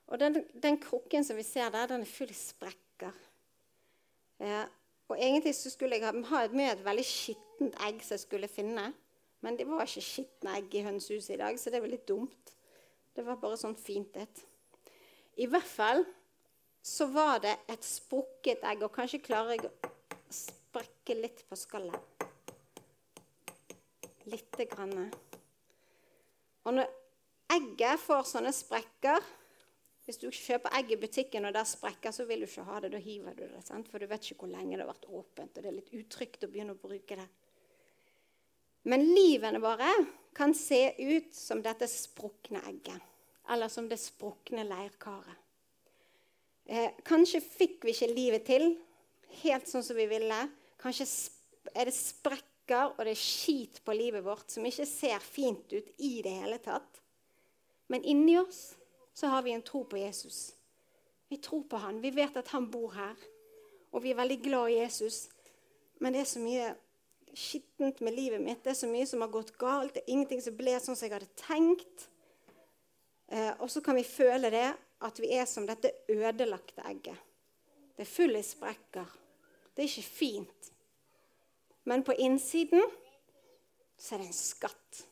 Og 0.08 0.18
den, 0.18 0.42
den 0.56 0.82
krukken 0.82 1.22
som 1.24 1.38
vi 1.38 1.46
ser 1.46 1.70
der, 1.70 1.86
den 1.90 2.02
er 2.02 2.10
full 2.10 2.32
av 2.32 2.87
sprekker. 2.98 3.12
Eh, 4.40 4.66
og 5.08 5.16
Egentlig 5.18 5.54
så 5.54 5.70
skulle 5.70 5.96
jeg 5.96 6.04
ha 6.04 6.48
med 6.52 6.72
et 6.72 6.84
veldig 6.84 7.04
skittent 7.04 7.76
egg 7.86 8.02
som 8.02 8.14
jeg 8.14 8.20
skulle 8.20 8.48
finne. 8.48 8.92
Men 9.40 9.56
det 9.56 9.66
var 9.66 9.86
ikke 9.86 10.02
skitne 10.02 10.56
egg 10.58 10.74
i 10.74 10.82
hønsehuset 10.82 11.34
i 11.34 11.38
dag, 11.38 11.58
så 11.58 11.70
det 11.70 11.80
var 11.80 11.88
litt 11.88 12.08
dumt. 12.08 12.54
Det 13.14 13.24
var 13.24 13.38
bare 13.38 13.56
sånn 13.56 13.76
fint 13.78 14.16
et. 14.16 14.44
I 15.38 15.46
hvert 15.46 15.66
fall 15.66 16.04
så 16.82 17.06
var 17.10 17.38
det 17.42 17.54
et 17.70 17.84
sprukket 17.84 18.64
egg, 18.66 18.82
og 18.82 18.92
kanskje 18.94 19.22
klarer 19.22 19.56
jeg 19.56 19.70
å 19.70 19.92
sprekke 20.34 21.16
litt 21.18 21.44
på 21.48 21.56
skallet. 21.56 22.26
Lite 24.28 24.66
grann. 24.68 25.08
Og 26.66 26.74
når 26.74 26.90
egget 27.54 28.02
får 28.02 28.26
sånne 28.28 28.52
sprekker, 28.52 29.22
hvis 30.08 30.20
du 30.22 30.30
kjøper 30.32 30.72
egg 30.78 30.94
i 30.94 30.96
butikken 30.96 31.44
og 31.44 31.52
der 31.52 31.66
sprekker, 31.68 32.14
så 32.16 32.24
vil 32.24 32.40
du 32.40 32.46
ikke 32.46 32.64
ha 32.64 32.78
det. 32.80 32.94
Da 32.94 33.00
hiver 33.02 33.34
du 33.36 33.42
det. 33.44 33.60
Sant? 33.66 33.90
For 33.92 34.00
du 34.00 34.08
vet 34.08 34.24
ikke 34.24 34.46
hvor 34.46 34.54
lenge 34.54 34.78
det 34.78 34.80
har 34.80 34.88
vært 34.88 35.04
åpent, 35.04 35.58
og 35.58 35.60
det 35.60 35.68
er 35.68 35.76
litt 35.76 35.92
utrygt 35.98 36.46
å 36.46 36.48
begynne 36.48 36.72
å 36.72 36.80
bruke 36.80 37.18
det. 37.18 37.26
Men 38.88 39.04
livene 39.04 39.60
våre 39.60 39.90
kan 40.32 40.54
se 40.56 40.80
ut 40.96 41.36
som 41.36 41.60
dette 41.60 41.90
sprukne 41.92 42.62
egget. 42.70 43.04
Eller 43.52 43.68
som 43.72 43.84
det 43.90 44.00
sprukne 44.00 44.64
leirkaret. 44.64 45.44
Eh, 46.68 46.96
kanskje 47.04 47.44
fikk 47.44 47.84
vi 47.84 47.92
ikke 47.92 48.10
livet 48.12 48.48
til 48.48 48.66
helt 49.42 49.68
sånn 49.68 49.84
som 49.84 49.96
vi 49.96 50.08
ville. 50.08 50.40
Kanskje 50.80 51.04
er 51.74 51.88
det 51.88 51.96
sprekker 51.96 52.94
og 52.94 53.04
det 53.04 53.12
er 53.12 53.20
skit 53.20 53.82
på 53.84 53.96
livet 53.96 54.24
vårt 54.24 54.56
som 54.56 54.64
ikke 54.68 54.88
ser 54.88 55.20
fint 55.24 55.68
ut 55.72 55.94
i 56.04 56.18
det 56.24 56.32
hele 56.40 56.60
tatt. 56.64 57.00
Men 57.92 58.04
inni 58.08 58.36
oss 58.40 58.70
så 59.18 59.26
har 59.26 59.42
vi 59.42 59.50
en 59.50 59.62
tro 59.62 59.84
på 59.84 59.98
Jesus. 59.98 60.54
Vi 61.28 61.36
tror 61.36 61.62
på 61.62 61.76
han. 61.76 62.00
Vi 62.00 62.10
vet 62.14 62.36
at 62.36 62.48
han 62.48 62.68
bor 62.70 62.92
her. 62.94 63.16
Og 63.90 64.02
vi 64.04 64.12
er 64.12 64.18
veldig 64.20 64.36
glad 64.44 64.70
i 64.70 64.76
Jesus. 64.78 65.24
Men 65.98 66.14
det 66.14 66.20
er 66.20 66.28
så 66.30 66.42
mye 66.42 66.68
skittent 67.34 67.98
med 68.00 68.14
livet 68.14 68.40
mitt. 68.40 68.60
Det 68.62 68.70
er 68.70 68.78
så 68.78 68.86
mye 68.86 69.08
som 69.10 69.24
har 69.24 69.32
gått 69.34 69.50
galt. 69.58 69.96
Det 69.96 70.04
er 70.04 70.12
ingenting 70.14 70.44
som 70.44 70.54
ble 70.54 70.76
sånn 70.78 70.94
som 70.94 71.08
jeg 71.08 71.16
hadde 71.16 71.30
tenkt. 71.40 72.06
Eh, 73.26 73.50
og 73.58 73.66
så 73.74 73.82
kan 73.82 73.98
vi 73.98 74.06
føle 74.06 74.52
det 74.54 74.68
at 75.08 75.18
vi 75.18 75.32
er 75.34 75.50
som 75.50 75.66
dette 75.66 75.90
ødelagte 76.14 76.86
egget. 76.86 77.26
Det 77.98 78.06
er 78.06 78.12
full 78.12 78.38
i 78.38 78.44
sprekker. 78.46 79.18
Det 79.74 79.82
er 79.82 79.90
ikke 79.90 80.12
fint. 80.12 80.70
Men 81.90 82.06
på 82.06 82.14
innsiden 82.22 82.86
så 83.98 84.14
er 84.14 84.22
det 84.22 84.30
en 84.30 84.40
skatt. 84.44 85.04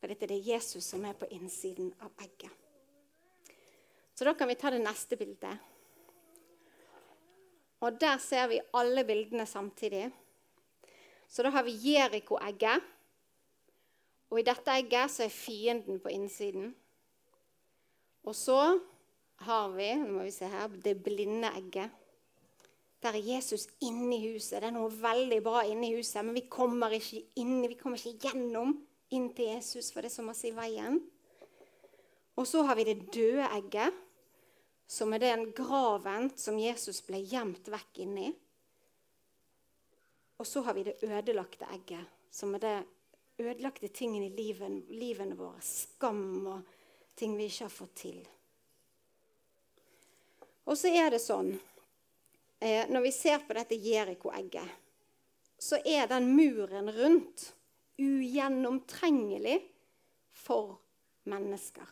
For 0.00 0.08
dette 0.08 0.24
er 0.24 0.32
det 0.32 0.42
Jesus 0.48 0.88
som 0.94 1.04
er 1.04 1.20
på 1.20 1.28
innsiden 1.36 1.92
av 2.00 2.16
egget. 2.24 2.61
Så 4.22 4.26
da 4.28 4.34
kan 4.38 4.46
vi 4.46 4.54
ta 4.54 4.70
det 4.70 4.78
neste 4.78 5.16
bildet. 5.18 5.62
Og 7.82 7.96
der 7.98 8.20
ser 8.22 8.44
vi 8.52 8.60
alle 8.78 9.02
bildene 9.02 9.42
samtidig. 9.50 10.12
Så 11.26 11.42
da 11.42 11.50
har 11.50 11.64
vi 11.66 11.72
Jeriko-egget. 11.74 12.84
Og 14.30 14.38
i 14.38 14.44
dette 14.46 14.70
egget 14.70 15.10
så 15.10 15.24
er 15.24 15.34
fienden 15.34 15.98
på 15.98 16.12
innsiden. 16.14 16.68
Og 18.22 18.36
så 18.38 18.60
har 19.42 19.74
vi 19.74 19.88
nå 20.04 20.12
må 20.12 20.28
vi 20.28 20.36
se 20.36 20.52
her, 20.52 20.70
det 20.70 21.02
blinde 21.02 21.50
egget. 21.50 21.90
Der 23.02 23.18
er 23.18 23.26
Jesus 23.26 23.66
inne 23.80 24.20
i 24.20 24.36
huset. 24.36 24.60
Det 24.62 24.70
er 24.70 24.76
noe 24.78 24.92
veldig 25.02 25.40
bra 25.42 25.64
inne 25.66 25.88
i 25.90 25.96
huset, 25.96 26.22
men 26.22 26.38
vi 26.38 26.44
kommer 26.46 26.94
ikke 26.94 27.24
inn, 27.42 27.58
vi 27.66 27.74
kommer 27.74 27.98
ikke 27.98 28.30
gjennom 28.30 28.78
inn 29.10 29.32
til 29.34 29.50
Jesus, 29.56 29.90
for 29.90 29.98
det 29.98 30.12
er 30.12 30.16
så 30.20 30.28
masse 30.30 30.46
i 30.46 30.54
veien. 30.54 31.02
Og 32.38 32.46
så 32.46 32.62
har 32.70 32.78
vi 32.78 32.86
det 32.86 33.10
døde 33.10 33.50
egget, 33.50 33.98
som 34.86 35.12
er 35.12 35.22
den 35.22 35.44
graven 35.56 36.30
som 36.36 36.58
Jesus 36.60 37.00
ble 37.06 37.22
gjemt 37.24 37.68
vekk 37.72 38.02
inni. 38.04 38.32
Og 40.36 40.46
så 40.46 40.62
har 40.66 40.74
vi 40.74 40.84
det 40.88 40.98
ødelagte 41.06 41.68
egget, 41.70 42.04
som 42.30 42.54
er 42.54 42.64
det 42.64 42.76
ødelagte 43.42 43.88
tingene 43.88 44.26
i 44.26 44.36
livet, 44.36 44.82
livene 44.90 45.36
våre. 45.38 45.62
Skam 45.62 46.46
og 46.46 46.78
ting 47.14 47.36
vi 47.36 47.46
ikke 47.48 47.68
har 47.68 47.74
fått 47.74 47.94
til. 48.02 48.20
Og 50.64 50.78
så 50.78 50.92
er 50.94 51.10
det 51.10 51.18
sånn 51.22 51.50
eh, 52.62 52.86
Når 52.90 53.02
vi 53.02 53.10
ser 53.14 53.42
på 53.46 53.56
dette 53.56 53.74
Jeriko-egget, 53.74 54.78
så 55.58 55.78
er 55.86 56.06
den 56.10 56.32
muren 56.36 56.90
rundt 56.90 57.52
ugjennomtrengelig 57.98 59.60
for 60.34 60.78
mennesker. 61.30 61.86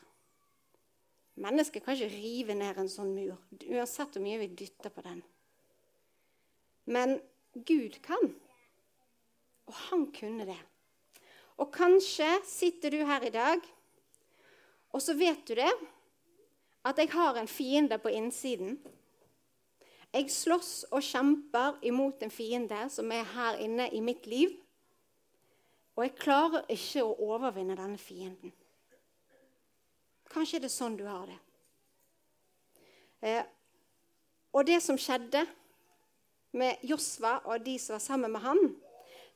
Mennesker 1.40 1.80
kan 1.80 1.96
ikke 1.96 2.12
rive 2.12 2.54
ned 2.58 2.78
en 2.78 2.90
sånn 2.90 3.14
mur, 3.16 3.38
uansett 3.70 4.12
hvor 4.12 4.24
mye 4.24 4.40
vi 4.42 4.50
dytter 4.60 4.92
på 4.92 5.04
den. 5.06 5.22
Men 6.90 7.16
Gud 7.54 7.96
kan. 8.04 8.32
Og 9.70 9.76
han 9.88 10.08
kunne 10.12 10.46
det. 10.48 10.58
Og 11.60 11.70
kanskje 11.72 12.28
sitter 12.48 12.92
du 12.92 13.04
her 13.08 13.24
i 13.24 13.32
dag 13.32 13.64
og 14.90 15.02
så 15.02 15.14
vet 15.14 15.46
du 15.46 15.54
det, 15.54 15.70
at 16.84 16.98
jeg 16.98 17.10
har 17.12 17.36
en 17.38 17.48
fiende 17.48 17.98
på 17.98 18.08
innsiden. 18.08 18.78
Jeg 20.12 20.30
slåss 20.30 20.72
og 20.90 21.04
kjemper 21.06 21.78
imot 21.86 22.22
en 22.22 22.32
fiende 22.34 22.88
som 22.90 23.12
er 23.14 23.28
her 23.34 23.60
inne 23.62 23.90
i 23.94 24.00
mitt 24.02 24.26
liv. 24.26 24.56
Og 25.94 26.06
jeg 26.06 26.16
klarer 26.18 26.66
ikke 26.72 27.04
å 27.04 27.14
overvinne 27.30 27.76
denne 27.78 28.00
fienden. 28.00 28.54
Kanskje 30.30 30.60
er 30.60 30.66
det 30.66 30.72
sånn 30.72 30.98
du 30.98 31.06
har 31.08 31.26
det. 31.26 31.38
Eh, 33.26 33.46
og 34.54 34.66
det 34.66 34.80
som 34.82 34.98
skjedde 34.98 35.44
med 36.58 36.82
Josva 36.86 37.38
og 37.46 37.62
de 37.66 37.76
som 37.78 37.96
var 37.96 38.04
sammen 38.04 38.32
med 38.34 38.44
han, 38.44 38.60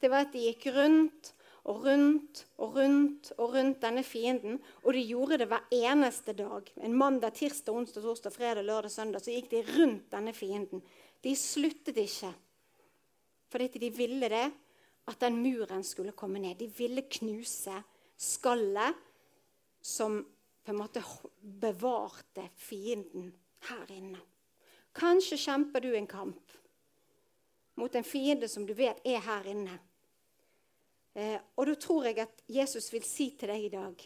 det 0.01 0.11
var 0.11 0.27
at 0.27 0.35
de 0.35 0.47
gikk 0.49 0.69
rundt 0.75 1.33
og 1.65 1.85
rundt 1.87 2.43
og 2.61 2.77
rundt 2.77 3.31
og 3.39 3.55
rundt 3.55 3.81
denne 3.83 4.03
fienden. 4.05 4.59
Og 4.85 4.93
de 4.97 5.05
gjorde 5.07 5.39
det 5.41 5.49
hver 5.49 5.65
eneste 5.73 6.35
dag. 6.37 6.69
En 6.77 6.97
mandag, 6.97 7.37
tirsdag, 7.39 7.73
onsdag, 7.73 8.05
torsdag, 8.05 8.35
fredag, 8.35 8.67
lørdag, 8.67 8.93
søndag. 8.93 9.25
Så 9.25 9.33
gikk 9.33 9.49
de 9.53 9.63
rundt 9.71 10.11
denne 10.13 10.35
fienden. 10.37 10.83
De 11.25 11.33
sluttet 11.39 11.99
ikke. 12.03 12.35
Fordi 13.53 13.81
de 13.81 13.91
ville 13.95 14.29
det, 14.29 14.47
at 15.09 15.21
den 15.21 15.41
muren 15.41 15.85
skulle 15.85 16.13
komme 16.17 16.41
ned. 16.43 16.59
De 16.59 16.69
ville 16.69 17.07
knuse 17.09 17.75
skallet 18.21 19.01
som 19.85 20.21
på 20.65 20.73
en 20.73 20.81
måte 20.81 21.03
bevarte 21.41 22.49
fienden 22.57 23.33
her 23.69 23.91
inne. 23.93 24.21
Kanskje 24.95 25.39
kjemper 25.41 25.83
du 25.85 25.91
en 25.97 26.09
kamp 26.09 26.55
mot 27.81 27.95
en 27.95 28.07
fiende 28.07 28.49
som 28.49 28.67
du 28.67 28.75
vet 28.79 29.01
er 29.05 29.21
her 29.25 29.47
inne. 29.51 29.77
Eh, 31.15 31.39
og 31.57 31.69
da 31.69 31.75
tror 31.79 32.09
jeg 32.09 32.21
at 32.23 32.43
Jesus 32.51 32.91
vil 32.95 33.05
si 33.07 33.31
til 33.39 33.51
deg 33.51 33.67
i 33.67 33.73
dag 33.75 34.05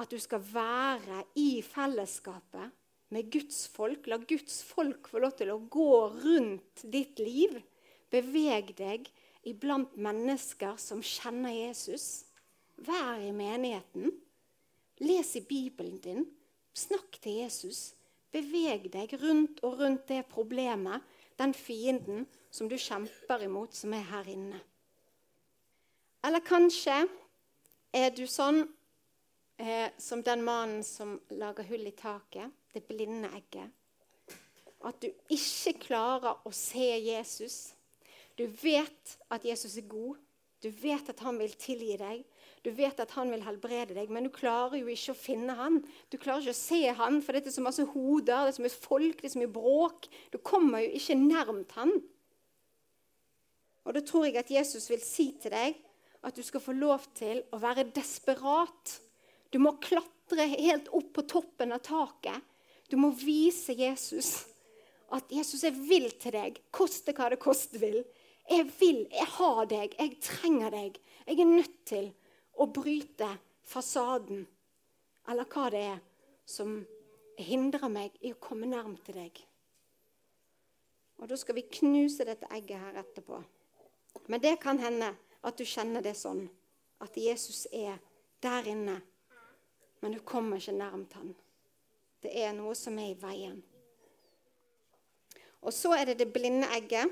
at 0.00 0.12
du 0.12 0.20
skal 0.20 0.40
være 0.40 1.24
i 1.36 1.60
fellesskapet 1.64 2.72
med 3.12 3.28
Guds 3.32 3.66
folk. 3.68 4.06
La 4.08 4.16
Guds 4.16 4.62
folk 4.64 5.10
få 5.10 5.20
lov 5.20 5.34
til 5.36 5.52
å 5.52 5.60
gå 5.60 5.92
rundt 6.22 6.84
ditt 6.88 7.20
liv. 7.20 7.58
Beveg 8.10 8.72
deg 8.78 9.10
iblant 9.48 9.92
mennesker 10.00 10.78
som 10.80 11.02
kjenner 11.04 11.52
Jesus. 11.52 12.24
Vær 12.80 13.20
i 13.20 13.32
menigheten. 13.36 14.14
Les 15.00 15.36
i 15.36 15.40
Bibelen 15.40 15.98
din. 16.00 16.26
Snakk 16.76 17.18
til 17.22 17.40
Jesus. 17.40 17.94
Beveg 18.30 18.90
deg 18.92 19.14
rundt 19.22 19.62
og 19.66 19.80
rundt 19.80 20.06
det 20.08 20.26
problemet, 20.30 21.02
den 21.40 21.54
fienden 21.56 22.26
som 22.52 22.68
du 22.68 22.76
kjemper 22.78 23.42
imot, 23.46 23.74
som 23.74 23.94
er 23.96 24.04
her 24.12 24.28
inne. 24.30 24.60
Eller 26.24 26.44
kanskje 26.44 27.00
er 27.96 28.12
du 28.12 28.26
sånn 28.28 28.60
eh, 29.56 29.88
som 29.98 30.22
den 30.22 30.44
mannen 30.44 30.84
som 30.86 31.16
lager 31.32 31.66
hull 31.70 31.88
i 31.88 31.96
taket, 31.96 32.52
det 32.74 32.84
blinde 32.86 33.30
egget. 33.34 33.72
At 34.86 35.00
du 35.02 35.08
ikke 35.32 35.74
klarer 35.80 36.44
å 36.46 36.52
se 36.54 36.92
Jesus. 37.00 37.72
Du 38.36 38.46
vet 38.62 39.16
at 39.32 39.44
Jesus 39.44 39.76
er 39.80 39.88
god. 39.88 40.20
Du 40.60 40.70
vet 40.70 41.08
at 41.08 41.24
han 41.24 41.40
vil 41.40 41.56
tilgi 41.60 41.96
deg. 42.00 42.22
Du 42.60 42.68
vet 42.76 42.98
at 43.00 43.14
han 43.16 43.30
vil 43.32 43.44
helbrede 43.46 43.94
deg, 43.96 44.10
men 44.12 44.26
du 44.26 44.32
klarer 44.34 44.76
jo 44.82 44.90
ikke 44.92 45.14
å 45.14 45.18
finne 45.18 45.54
han. 45.56 45.78
Du 46.12 46.18
klarer 46.20 46.44
ikke 46.44 46.56
å 46.56 46.60
se 46.60 46.80
han, 46.98 47.20
for 47.24 47.32
det 47.32 47.48
er 47.48 47.54
så 47.54 47.64
masse 47.64 47.86
hoder, 47.94 48.44
det 48.44 48.52
er 48.52 48.56
så 48.58 48.64
mye 48.66 48.74
folk, 48.74 49.20
det 49.20 49.30
er 49.30 49.34
så 49.34 49.40
mye 49.40 49.54
bråk. 49.54 50.08
Du 50.32 50.36
kommer 50.44 50.84
jo 50.84 50.90
ikke 50.98 51.16
nærmt 51.16 51.72
han. 51.78 51.94
Og 53.88 53.96
da 53.96 54.02
tror 54.04 54.28
jeg 54.28 54.36
at 54.36 54.52
Jesus 54.52 54.90
vil 54.92 55.00
si 55.04 55.30
til 55.40 55.54
deg 55.56 55.78
at 56.28 56.36
du 56.36 56.44
skal 56.44 56.60
få 56.60 56.76
lov 56.76 57.06
til 57.16 57.40
å 57.48 57.60
være 57.62 57.88
desperat. 57.96 58.98
Du 59.48 59.56
må 59.62 59.78
klatre 59.80 60.44
helt 60.52 60.92
opp 60.92 61.14
på 61.16 61.24
toppen 61.32 61.72
av 61.72 61.80
taket. 61.86 62.44
Du 62.92 62.98
må 63.00 63.14
vise 63.16 63.72
Jesus 63.78 64.34
at 65.14 65.32
Jesus 65.32 65.64
er 65.66 65.74
vill 65.74 66.10
til 66.22 66.36
deg, 66.36 66.60
koste 66.70 67.14
hva 67.16 67.32
det 67.32 67.40
koste 67.42 67.80
vil. 67.82 68.02
Jeg 68.50 68.66
vil, 68.78 69.04
jeg 69.10 69.28
har 69.38 69.64
deg, 69.70 69.94
jeg 69.98 70.18
trenger 70.22 70.74
deg. 70.74 70.98
Jeg 71.26 71.40
er 71.40 71.50
nødt 71.50 71.78
til 71.88 72.10
å 72.60 72.66
bryte 72.68 73.28
fasaden, 73.64 74.44
eller 75.28 75.48
hva 75.48 75.68
det 75.72 75.84
er 75.94 76.00
som 76.48 76.80
hindrer 77.40 77.88
meg 77.88 78.16
i 78.20 78.34
å 78.34 78.40
komme 78.42 78.68
nærm 78.68 78.96
til 79.04 79.16
deg. 79.16 79.40
Og 81.20 81.28
Da 81.28 81.36
skal 81.36 81.54
vi 81.54 81.68
knuse 81.68 82.24
dette 82.24 82.48
egget 82.52 82.80
her 82.80 83.00
etterpå. 83.00 83.42
Men 84.26 84.40
det 84.40 84.60
kan 84.60 84.78
hende 84.78 85.12
at 85.44 85.56
du 85.56 85.64
kjenner 85.64 86.02
det 86.02 86.16
sånn. 86.16 86.48
At 87.00 87.16
Jesus 87.16 87.66
er 87.72 87.98
der 88.42 88.66
inne, 88.68 89.00
men 90.00 90.12
du 90.12 90.20
kommer 90.24 90.60
ikke 90.60 90.76
nærmt 90.76 91.12
han. 91.16 91.34
Det 92.20 92.32
er 92.36 92.52
noe 92.56 92.74
som 92.76 92.98
er 92.98 93.12
i 93.12 93.20
veien. 93.20 93.60
Og 95.60 95.72
så 95.76 95.92
er 95.96 96.08
det 96.08 96.18
det 96.20 96.32
blinde 96.32 96.68
egget. 96.72 97.08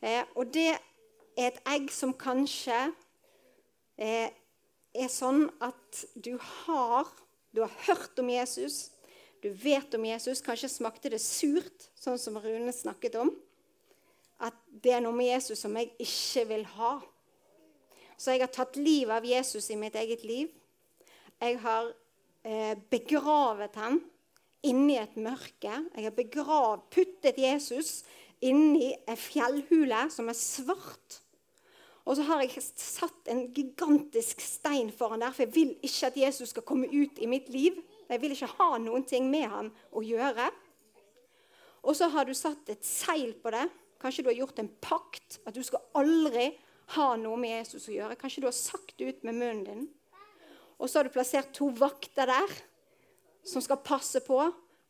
Eh, 0.00 0.24
og 0.36 0.52
det 0.52 0.70
er 0.72 1.48
et 1.48 1.60
egg 1.68 1.90
som 1.92 2.12
kanskje 2.16 2.92
er 3.98 5.10
sånn 5.10 5.46
at 5.62 6.04
du 6.14 6.34
har 6.38 7.10
Du 7.54 7.60
har 7.62 7.70
hørt 7.86 8.18
om 8.18 8.26
Jesus, 8.26 8.90
du 9.38 9.46
vet 9.54 9.92
om 9.94 10.02
Jesus. 10.02 10.40
Kanskje 10.42 10.66
smakte 10.72 11.12
det 11.12 11.20
surt, 11.22 11.84
sånn 11.94 12.18
som 12.18 12.34
Rune 12.42 12.72
snakket 12.74 13.14
om 13.20 13.30
at 14.42 14.56
det 14.82 14.96
er 14.96 15.02
noe 15.04 15.14
med 15.14 15.30
Jesus 15.30 15.62
som 15.62 15.76
jeg 15.78 15.92
ikke 16.02 16.44
vil 16.50 16.64
ha. 16.74 16.96
Så 18.18 18.34
jeg 18.34 18.44
har 18.44 18.52
tatt 18.54 18.78
livet 18.78 19.14
av 19.16 19.26
Jesus 19.26 19.70
i 19.70 19.78
mitt 19.78 19.94
eget 19.98 20.24
liv. 20.26 20.50
Jeg 21.40 21.58
har 21.62 21.90
eh, 22.42 22.74
begravet 22.90 23.78
ham 23.78 24.00
inni 24.64 24.96
et 25.00 25.16
mørke. 25.20 25.72
Jeg 25.94 26.06
har 26.06 26.16
begrav, 26.16 26.86
puttet 26.94 27.40
Jesus 27.40 28.02
inni 28.44 28.92
ei 28.94 29.18
fjellhule 29.18 30.06
som 30.12 30.30
er 30.30 30.38
svart. 30.38 31.20
Og 32.04 32.18
så 32.18 32.24
har 32.28 32.42
jeg 32.44 32.60
satt 32.60 33.30
en 33.32 33.46
gigantisk 33.56 34.42
stein 34.44 34.90
foran 34.92 35.22
der, 35.24 35.32
for 35.32 35.46
jeg 35.46 35.54
vil 35.54 35.70
ikke 35.80 36.10
at 36.10 36.18
Jesus 36.20 36.52
skal 36.52 36.66
komme 36.66 36.90
ut 36.92 37.20
i 37.22 37.28
mitt 37.30 37.48
liv. 37.52 37.78
Jeg 38.10 38.20
vil 38.20 38.34
ikke 38.34 38.50
ha 38.58 38.74
noen 38.82 39.06
ting 39.08 39.30
med 39.32 39.48
ham 39.48 39.70
å 39.92 40.04
gjøre. 40.04 40.50
Og 41.84 41.96
så 41.96 42.10
har 42.12 42.28
du 42.28 42.34
satt 42.36 42.68
et 42.72 42.84
seil 42.84 43.32
på 43.40 43.52
det. 43.54 43.64
Kanskje 44.00 44.24
du 44.24 44.30
har 44.30 44.36
gjort 44.36 44.60
en 44.60 44.70
pakt. 44.84 45.40
At 45.48 45.56
du 45.56 45.62
skal 45.64 45.84
aldri 45.96 46.50
ha 46.98 47.08
noe 47.16 47.40
med 47.40 47.56
Jesus 47.56 47.88
å 47.88 47.96
gjøre. 47.96 48.18
Kanskje 48.20 48.44
du 48.44 48.48
har 48.50 48.56
sagt 48.56 48.96
det 48.98 49.08
ut 49.08 49.24
med 49.24 49.40
munnen 49.40 49.64
din. 49.64 49.84
Og 50.76 50.90
så 50.90 51.00
har 51.00 51.08
du 51.08 51.14
plassert 51.14 51.54
to 51.56 51.70
vakter 51.72 52.28
der 52.28 52.56
som 53.44 53.62
skal 53.64 53.80
passe 53.84 54.20
på 54.24 54.40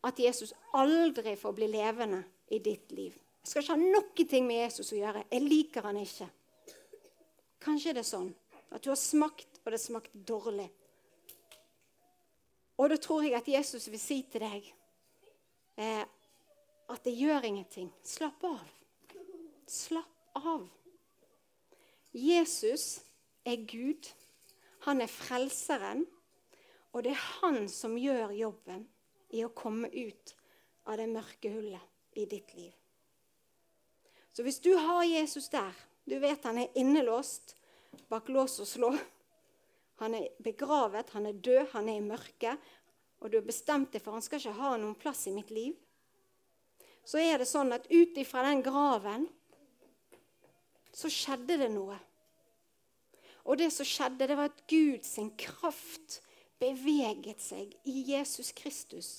at 0.05 0.19
Jesus 0.21 0.55
aldri 0.75 1.37
får 1.39 1.55
bli 1.57 1.69
levende 1.71 2.25
i 2.51 2.59
ditt 2.63 2.91
liv. 2.95 3.15
Jeg 3.45 3.51
skal 3.51 3.63
ikke 3.63 3.75
ha 3.75 3.83
noe 3.83 4.41
med 4.47 4.59
Jesus 4.65 4.93
å 4.95 4.99
gjøre. 4.99 5.25
Jeg 5.31 5.45
liker 5.45 5.87
han 5.87 6.01
ikke. 6.01 6.29
Kanskje 7.65 7.95
det 7.97 8.05
er 8.05 8.09
sånn 8.09 8.33
at 8.75 8.83
du 8.85 8.91
har 8.91 8.99
smakt, 8.99 9.61
og 9.65 9.73
det 9.73 9.81
smakt 9.81 10.17
dårlig. 10.27 10.67
Og 12.77 12.91
da 12.91 12.99
tror 12.99 13.23
jeg 13.25 13.37
at 13.39 13.49
Jesus 13.49 13.87
vil 13.89 14.03
si 14.03 14.19
til 14.29 14.43
deg 14.43 14.67
eh, 15.79 16.03
at 16.91 17.05
det 17.07 17.15
gjør 17.15 17.47
ingenting. 17.47 17.89
Slapp 18.05 18.43
av. 18.45 18.65
Slapp 19.71 20.41
av. 20.43 20.67
Jesus 22.13 22.99
er 23.47 23.63
Gud. 23.71 24.11
Han 24.89 25.01
er 25.01 25.11
frelseren. 25.11 26.05
Og 26.95 27.07
det 27.07 27.15
er 27.15 27.27
han 27.41 27.65
som 27.71 27.97
gjør 27.99 28.35
jobben 28.37 28.85
i 29.35 29.43
å 29.47 29.55
komme 29.55 29.89
ut 29.91 30.35
av 30.87 30.99
det 31.01 31.09
mørke 31.11 31.51
hullet 31.51 32.19
i 32.19 32.27
ditt 32.31 32.53
liv. 32.55 32.75
Så 34.35 34.43
hvis 34.47 34.61
du 34.63 34.75
har 34.79 35.03
Jesus 35.07 35.49
der, 35.51 35.75
du 36.05 36.19
vet 36.21 36.45
han 36.45 36.59
er 36.61 36.79
innelåst 36.79 37.57
bak 38.11 38.29
lås 38.29 38.59
og 38.61 38.69
slå. 38.69 38.91
Han 40.03 40.15
er 40.19 40.29
begravet, 40.43 41.11
han 41.15 41.27
er 41.27 41.39
død, 41.39 41.67
han 41.73 41.89
er 41.89 42.01
i 42.01 42.05
mørket. 42.05 42.73
Og 43.23 43.31
du 43.31 43.39
har 43.39 43.47
bestemt 43.47 43.93
deg 43.95 44.03
for 44.03 44.17
han 44.17 44.25
skal 44.25 44.43
ikke 44.43 44.59
ha 44.59 44.75
noen 44.77 44.99
plass 44.99 45.27
i 45.31 45.35
mitt 45.35 45.53
liv. 45.55 45.77
Så 47.05 47.21
er 47.21 47.39
det 47.41 47.49
sånn 47.49 47.73
at 47.77 47.87
ut 47.93 48.19
ifra 48.21 48.45
den 48.49 48.63
graven 48.65 49.29
så 50.95 51.11
skjedde 51.11 51.59
det 51.61 51.71
noe. 51.73 51.97
Og 53.45 53.59
det 53.61 53.71
som 53.75 53.87
skjedde, 53.87 54.29
det 54.29 54.37
var 54.39 54.49
at 54.49 54.63
Guds 54.71 55.17
kraft 55.41 56.21
beveget 56.63 57.43
seg 57.45 57.75
i 57.85 58.05
Jesus 58.13 58.53
Kristus. 58.57 59.11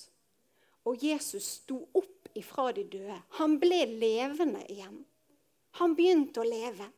Og 0.86 1.02
Jesus 1.02 1.46
sto 1.60 1.84
opp 1.94 2.30
ifra 2.36 2.72
de 2.74 2.84
døde. 2.90 3.18
Han 3.38 3.58
ble 3.62 3.84
levende 3.86 4.64
igjen. 4.70 5.04
Han 5.80 5.94
begynte 5.96 6.40
å 6.40 6.48
leve. 6.48 6.88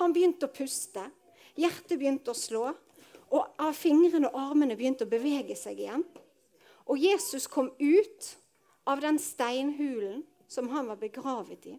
Han 0.00 0.14
begynte 0.14 0.48
å 0.48 0.54
puste. 0.54 1.04
Hjertet 1.58 1.98
begynte 1.98 2.32
å 2.32 2.38
slå. 2.38 2.70
Og 3.34 3.60
av 3.60 3.76
fingrene 3.76 4.30
og 4.30 4.38
armene 4.40 4.76
begynte 4.78 5.06
å 5.06 5.10
bevege 5.10 5.56
seg 5.58 5.82
igjen. 5.82 6.04
Og 6.88 6.98
Jesus 6.98 7.46
kom 7.50 7.70
ut 7.78 8.30
av 8.88 9.02
den 9.04 9.18
steinhulen 9.20 10.22
som 10.48 10.70
han 10.72 10.88
var 10.88 10.96
begravet 10.96 11.66
i. 11.68 11.76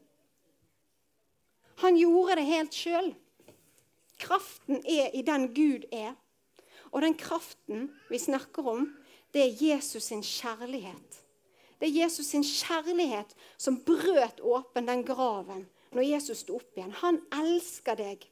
Han 1.82 1.98
gjorde 1.98 2.38
det 2.38 2.50
helt 2.50 2.76
sjøl. 2.76 3.14
Kraften 4.20 4.84
er 4.84 5.16
i 5.16 5.24
den 5.26 5.48
Gud 5.56 5.88
er. 5.96 6.14
Og 6.92 7.02
den 7.02 7.16
kraften 7.18 7.88
vi 8.10 8.20
snakker 8.20 8.68
om, 8.68 8.86
det 9.34 9.46
er 9.46 9.64
Jesus 9.64 10.10
sin 10.10 10.22
kjærlighet. 10.26 11.20
Det 11.80 11.88
er 11.88 12.02
Jesus 12.04 12.30
sin 12.34 12.44
kjærlighet 12.44 13.36
som 13.58 13.80
brøt 13.86 14.42
åpen 14.44 14.90
den 14.90 15.06
graven 15.08 15.66
når 15.96 16.06
Jesus 16.06 16.44
sto 16.44 16.58
opp 16.60 16.78
igjen. 16.78 16.94
Han 17.02 17.22
elsker 17.42 17.98
deg. 18.00 18.26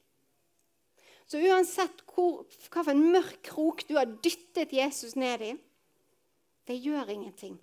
Så 1.28 1.42
uansett 1.44 2.04
hvor, 2.08 2.46
hvilken 2.48 3.02
mørk 3.12 3.42
krok 3.50 3.84
du 3.90 3.98
har 3.98 4.08
dyttet 4.24 4.76
Jesus 4.76 5.18
ned 5.20 5.44
i, 5.44 5.54
det 6.68 6.78
gjør 6.84 7.12
ingenting. 7.12 7.58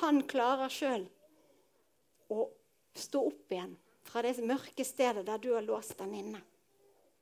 Han 0.00 0.22
klarer 0.28 0.72
sjøl 0.72 1.06
å 2.30 2.46
stå 2.96 3.24
opp 3.30 3.52
igjen 3.52 3.74
fra 4.06 4.22
det 4.24 4.38
mørke 4.44 4.84
stedet 4.86 5.26
der 5.26 5.40
du 5.40 5.52
har 5.54 5.66
låst 5.66 5.98
den 5.98 6.14
inne. 6.16 6.40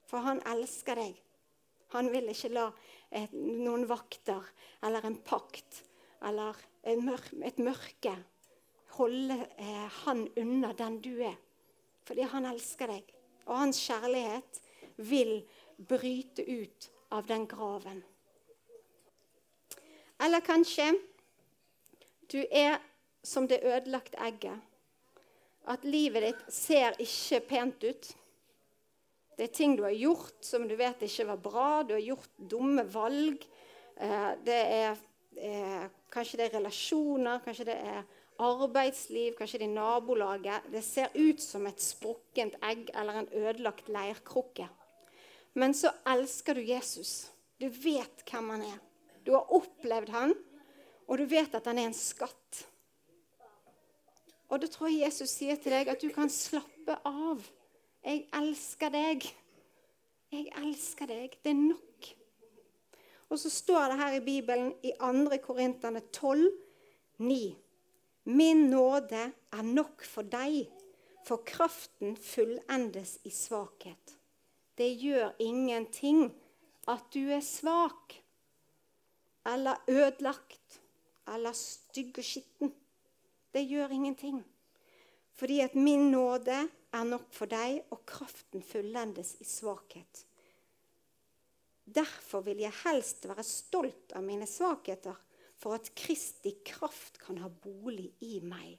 For 0.08 0.24
han 0.24 0.40
elsker 0.48 0.98
deg. 0.98 1.16
Han 1.94 2.10
vil 2.12 2.28
ikke 2.32 2.52
la 2.52 2.66
et, 3.10 3.32
noen 3.32 3.86
vakter 3.88 4.44
eller 4.84 5.06
en 5.08 5.16
pakt 5.24 5.82
eller 6.28 6.56
et 6.84 7.60
mørke 7.62 8.14
holde 8.98 9.36
eh, 9.56 9.86
han 10.04 10.26
unna 10.36 10.72
den 10.76 11.00
du 11.04 11.12
er. 11.22 11.36
Fordi 12.08 12.24
han 12.32 12.48
elsker 12.48 12.88
deg. 12.88 13.10
Og 13.48 13.56
hans 13.60 13.80
kjærlighet 13.84 14.62
vil 15.08 15.42
bryte 15.76 16.44
ut 16.48 16.88
av 17.12 17.26
den 17.28 17.44
graven. 17.48 18.00
Eller 20.24 20.42
kanskje 20.44 20.90
du 22.32 22.40
er 22.50 22.78
som 23.24 23.46
det 23.48 23.60
ødelagte 23.62 24.18
egget. 24.24 24.64
At 25.68 25.84
livet 25.84 26.24
ditt 26.24 26.42
ser 26.52 26.96
ikke 27.02 27.40
pent 27.48 27.84
ut. 27.84 28.10
Det 29.36 29.46
er 29.46 29.54
ting 29.54 29.76
du 29.76 29.84
har 29.84 29.94
gjort 29.94 30.40
som 30.44 30.64
du 30.68 30.74
vet 30.76 31.04
ikke 31.04 31.28
var 31.28 31.42
bra. 31.44 31.68
Du 31.84 31.94
har 31.94 32.02
gjort 32.02 32.40
dumme 32.50 32.82
valg. 32.90 33.44
Eh, 33.96 34.30
det 34.44 34.60
er 34.64 34.96
eh, 35.36 35.86
Kanskje 36.08 36.38
det 36.40 36.46
er 36.46 36.54
relasjoner, 36.56 37.42
kanskje 37.44 37.66
det 37.68 37.74
er 37.84 37.98
arbeidsliv, 38.38 39.34
kanskje 39.38 39.62
det 39.62 39.68
er 39.68 39.74
nabolaget. 39.74 40.68
Det 40.72 40.82
ser 40.84 41.14
ut 41.14 41.42
som 41.42 41.66
et 41.66 41.82
sprukkent 41.82 42.58
egg 42.62 42.90
eller 42.94 43.22
en 43.22 43.32
ødelagt 43.32 43.88
leirkrukke. 43.92 44.68
Men 45.58 45.74
så 45.74 45.90
elsker 46.06 46.54
du 46.54 46.62
Jesus. 46.62 47.30
Du 47.58 47.66
vet 47.68 48.22
hvem 48.30 48.50
han 48.54 48.62
er. 48.62 48.78
Du 49.26 49.34
har 49.34 49.50
opplevd 49.52 50.12
han, 50.14 50.34
og 51.08 51.18
du 51.18 51.26
vet 51.28 51.54
at 51.54 51.66
han 51.66 51.78
er 51.78 51.90
en 51.90 51.96
skatt. 51.96 52.64
Og 54.48 54.62
da 54.62 54.68
tror 54.70 54.88
jeg 54.88 55.04
Jesus 55.04 55.34
sier 55.34 55.58
til 55.60 55.74
deg 55.74 55.90
at 55.92 56.00
du 56.00 56.08
kan 56.14 56.30
slappe 56.32 56.96
av. 57.04 57.42
Jeg 58.04 58.24
elsker 58.38 58.92
deg. 58.94 59.26
Jeg 60.32 60.48
elsker 60.62 61.10
deg. 61.10 61.34
Det 61.42 61.52
er 61.52 61.60
nok. 61.60 62.08
Og 63.28 63.40
så 63.42 63.50
står 63.52 63.90
det 63.90 63.98
her 64.00 64.14
i 64.16 64.24
Bibelen 64.24 64.70
i 64.80 64.94
2. 64.96 65.36
Korinterne 65.44 66.00
12, 66.00 66.46
9. 67.18 67.40
Min 68.28 68.66
nåde 68.70 69.22
er 69.32 69.64
nok 69.64 70.04
for 70.04 70.26
deg, 70.28 70.66
for 71.24 71.40
kraften 71.48 72.16
fullendes 72.20 73.16
i 73.24 73.32
svakhet. 73.32 74.14
Det 74.76 74.90
gjør 75.00 75.32
ingenting 75.40 76.28
at 76.88 77.08
du 77.14 77.30
er 77.32 77.42
svak 77.44 78.18
eller 79.48 79.80
ødelagt 79.88 80.80
eller 81.28 81.56
stygg 81.56 82.20
og 82.20 82.24
skitten. 82.24 82.72
Det 83.52 83.64
gjør 83.64 83.96
ingenting. 83.96 84.42
Fordi 85.38 85.60
at 85.64 85.74
min 85.74 86.10
nåde 86.12 86.58
er 86.92 87.04
nok 87.04 87.28
for 87.32 87.50
deg, 87.50 87.82
og 87.92 88.04
kraften 88.08 88.62
fullendes 88.64 89.36
i 89.40 89.46
svakhet. 89.46 90.24
Derfor 91.84 92.44
vil 92.44 92.60
jeg 92.60 92.74
helst 92.84 93.24
være 93.28 93.44
stolt 93.46 94.12
av 94.16 94.24
mine 94.24 94.48
svakheter, 94.48 95.16
for 95.58 95.74
at 95.74 95.90
Kristi 95.98 96.54
kraft 96.66 97.18
kan 97.22 97.40
ha 97.42 97.48
bolig 97.50 98.12
i 98.24 98.38
meg. 98.40 98.78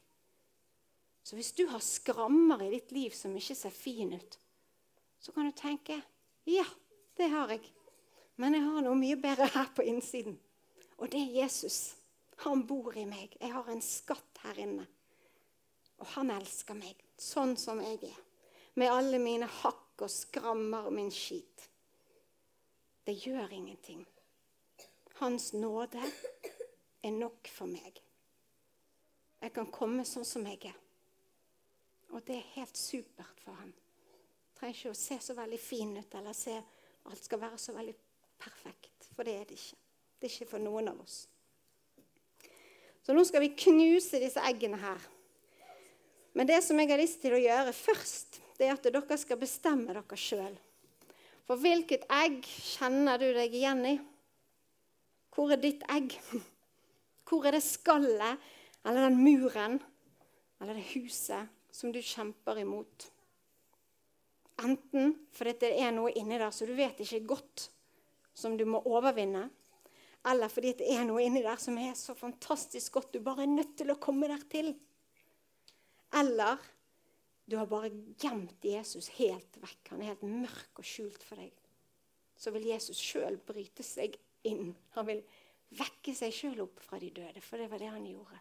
Så 1.24 1.36
hvis 1.36 1.52
du 1.54 1.65
har 1.70 1.84
skrammer 1.84 2.63
i 2.63 2.72
ditt 2.74 2.94
liv 2.96 3.13
som 3.13 3.36
ikke 3.38 3.58
ser 3.58 3.76
fin 3.76 4.13
ut, 4.15 4.39
så 5.20 5.36
kan 5.36 5.50
du 5.50 5.56
tenke 5.56 6.00
ja, 6.50 6.65
det 7.20 7.28
har 7.30 7.52
jeg. 7.54 7.65
Men 8.39 8.56
jeg 8.56 8.63
har 8.65 8.86
noe 8.86 8.98
mye 8.98 9.18
bedre 9.20 9.50
her 9.52 9.68
på 9.76 9.84
innsiden. 9.86 10.39
Og 10.98 11.12
det 11.12 11.20
er 11.20 11.36
Jesus. 11.44 11.98
Han 12.46 12.63
bor 12.68 12.96
i 12.98 13.04
meg. 13.06 13.36
Jeg 13.36 13.52
har 13.52 13.68
en 13.68 13.84
skatt 13.84 14.39
her 14.46 14.62
inne. 14.63 14.88
Og 16.00 16.08
han 16.15 16.32
elsker 16.32 16.78
meg 16.80 17.04
sånn 17.20 17.58
som 17.60 17.82
jeg 17.84 18.00
er. 18.08 18.20
Med 18.80 18.94
alle 18.94 19.20
mine 19.20 19.50
hakk 19.60 20.06
og 20.06 20.12
skrammer 20.12 20.88
og 20.88 20.96
min 20.96 21.12
skit. 21.12 21.68
Det 23.04 23.18
gjør 23.20 23.52
ingenting. 23.52 24.06
Hans 25.20 25.52
nåde 25.54 26.00
er 27.04 27.16
nok 27.16 27.48
for 27.52 27.70
meg. 27.72 28.00
Jeg 29.40 29.54
kan 29.56 29.70
komme 29.72 30.04
sånn 30.08 30.28
som 30.28 30.46
jeg 30.50 30.72
er. 30.72 30.78
Og 32.10 32.24
det 32.26 32.40
er 32.40 32.54
helt 32.58 32.78
supert 32.78 33.44
for 33.44 33.56
ham. 33.60 33.72
Trenger 34.58 34.76
ikke 34.76 34.92
å 34.92 35.00
se 35.00 35.20
så 35.24 35.36
veldig 35.38 35.60
fin 35.62 35.94
ut 35.96 36.16
eller 36.20 36.36
se 36.36 36.56
alt 37.10 37.24
skal 37.24 37.42
være 37.42 37.60
så 37.62 37.76
veldig 37.76 37.96
perfekt. 38.42 39.12
For 39.16 39.28
det 39.28 39.36
er 39.38 39.46
det 39.48 39.60
ikke. 39.60 39.78
Det 40.20 40.28
er 40.28 40.34
ikke 40.34 40.52
for 40.52 40.64
noen 40.64 40.92
av 40.92 41.00
oss. 41.00 41.22
Så 43.06 43.16
nå 43.16 43.24
skal 43.26 43.46
vi 43.46 43.56
knuse 43.56 44.20
disse 44.22 44.44
eggene 44.50 44.82
her. 44.82 45.00
Men 46.36 46.50
det 46.50 46.60
som 46.66 46.78
jeg 46.80 46.92
har 46.92 47.00
lyst 47.00 47.22
til 47.24 47.34
å 47.34 47.42
gjøre 47.42 47.72
først, 47.74 48.42
det 48.60 48.68
er 48.68 48.76
at 48.76 48.86
dere 48.86 49.18
skal 49.18 49.40
bestemme 49.40 49.96
dere 49.96 50.20
sjøl. 50.20 50.58
For 51.48 51.58
hvilket 51.58 52.04
egg 52.14 52.44
kjenner 52.46 53.18
du 53.18 53.32
deg 53.34 53.56
igjen 53.56 53.82
i? 53.88 53.96
Hvor 55.34 55.56
er 55.56 55.62
ditt 55.64 55.86
egg? 55.90 56.14
Hvor 57.30 57.46
er 57.46 57.58
det 57.58 57.63
skallet, 57.63 58.42
eller 58.86 59.06
den 59.06 59.20
muren, 59.22 59.78
eller 60.60 60.78
det 60.80 60.88
huset, 60.96 61.50
som 61.72 61.94
du 61.94 62.02
kjemper 62.02 62.60
imot. 62.63 63.10
Enten 64.65 65.13
fordi 65.32 65.54
det 65.62 65.70
er 65.80 65.94
noe 65.96 66.12
inni 66.18 66.39
der 66.42 66.52
som 66.52 66.68
du 66.68 66.76
vet 66.76 67.00
ikke 67.00 67.22
er 67.22 67.30
godt, 67.30 67.70
som 68.36 68.58
du 68.58 68.65
må 68.68 68.82
overvinne, 68.88 69.46
eller 70.28 70.52
fordi 70.52 70.74
det 70.82 70.89
er 70.92 71.06
noe 71.08 71.24
inni 71.24 71.44
der 71.46 71.60
som 71.62 71.78
er 71.80 71.94
så 71.96 72.15
fantastisk 72.18 72.98
godt 72.98 73.13
du 73.15 73.22
bare 73.24 73.46
er 73.46 73.54
nødt 73.54 73.78
til 73.80 73.94
å 73.94 74.00
komme 74.02 74.28
der 74.28 74.42
til. 74.52 74.74
Eller 76.20 76.60
du 77.50 77.56
har 77.58 77.70
bare 77.70 77.92
gjemt 78.20 78.65
Jesus 78.65 79.08
helt 79.18 79.56
vekk. 79.62 79.94
Han 79.94 80.02
er 80.02 80.12
helt 80.12 80.26
mørk 80.28 80.82
og 80.82 80.86
skjult 80.86 81.24
for 81.26 81.39
deg. 81.39 81.54
Så 82.39 82.52
vil 82.56 82.68
Jesus 82.70 83.00
sjøl 83.02 83.39
bryte 83.42 83.84
seg 83.86 84.18
inn. 84.48 84.74
Han 84.98 85.08
vil 85.08 85.24
vekke 85.78 86.16
seg 86.18 86.34
sjøl 86.34 86.64
opp 86.66 86.82
fra 86.84 87.00
de 87.02 87.12
døde, 87.14 87.42
for 87.46 87.62
det 87.62 87.70
var 87.72 87.82
det 87.82 87.92
han 87.94 88.06
gjorde. 88.08 88.40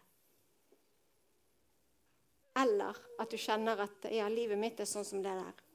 Eller 2.59 2.97
at 3.21 3.31
du 3.31 3.37
kjenner 3.39 3.85
at 3.85 4.07
ja, 4.11 4.27
livet 4.31 4.59
mitt 4.59 4.79
er 4.81 4.89
sånn 4.89 5.07
som 5.07 5.21
det 5.23 5.33
der. 5.37 5.65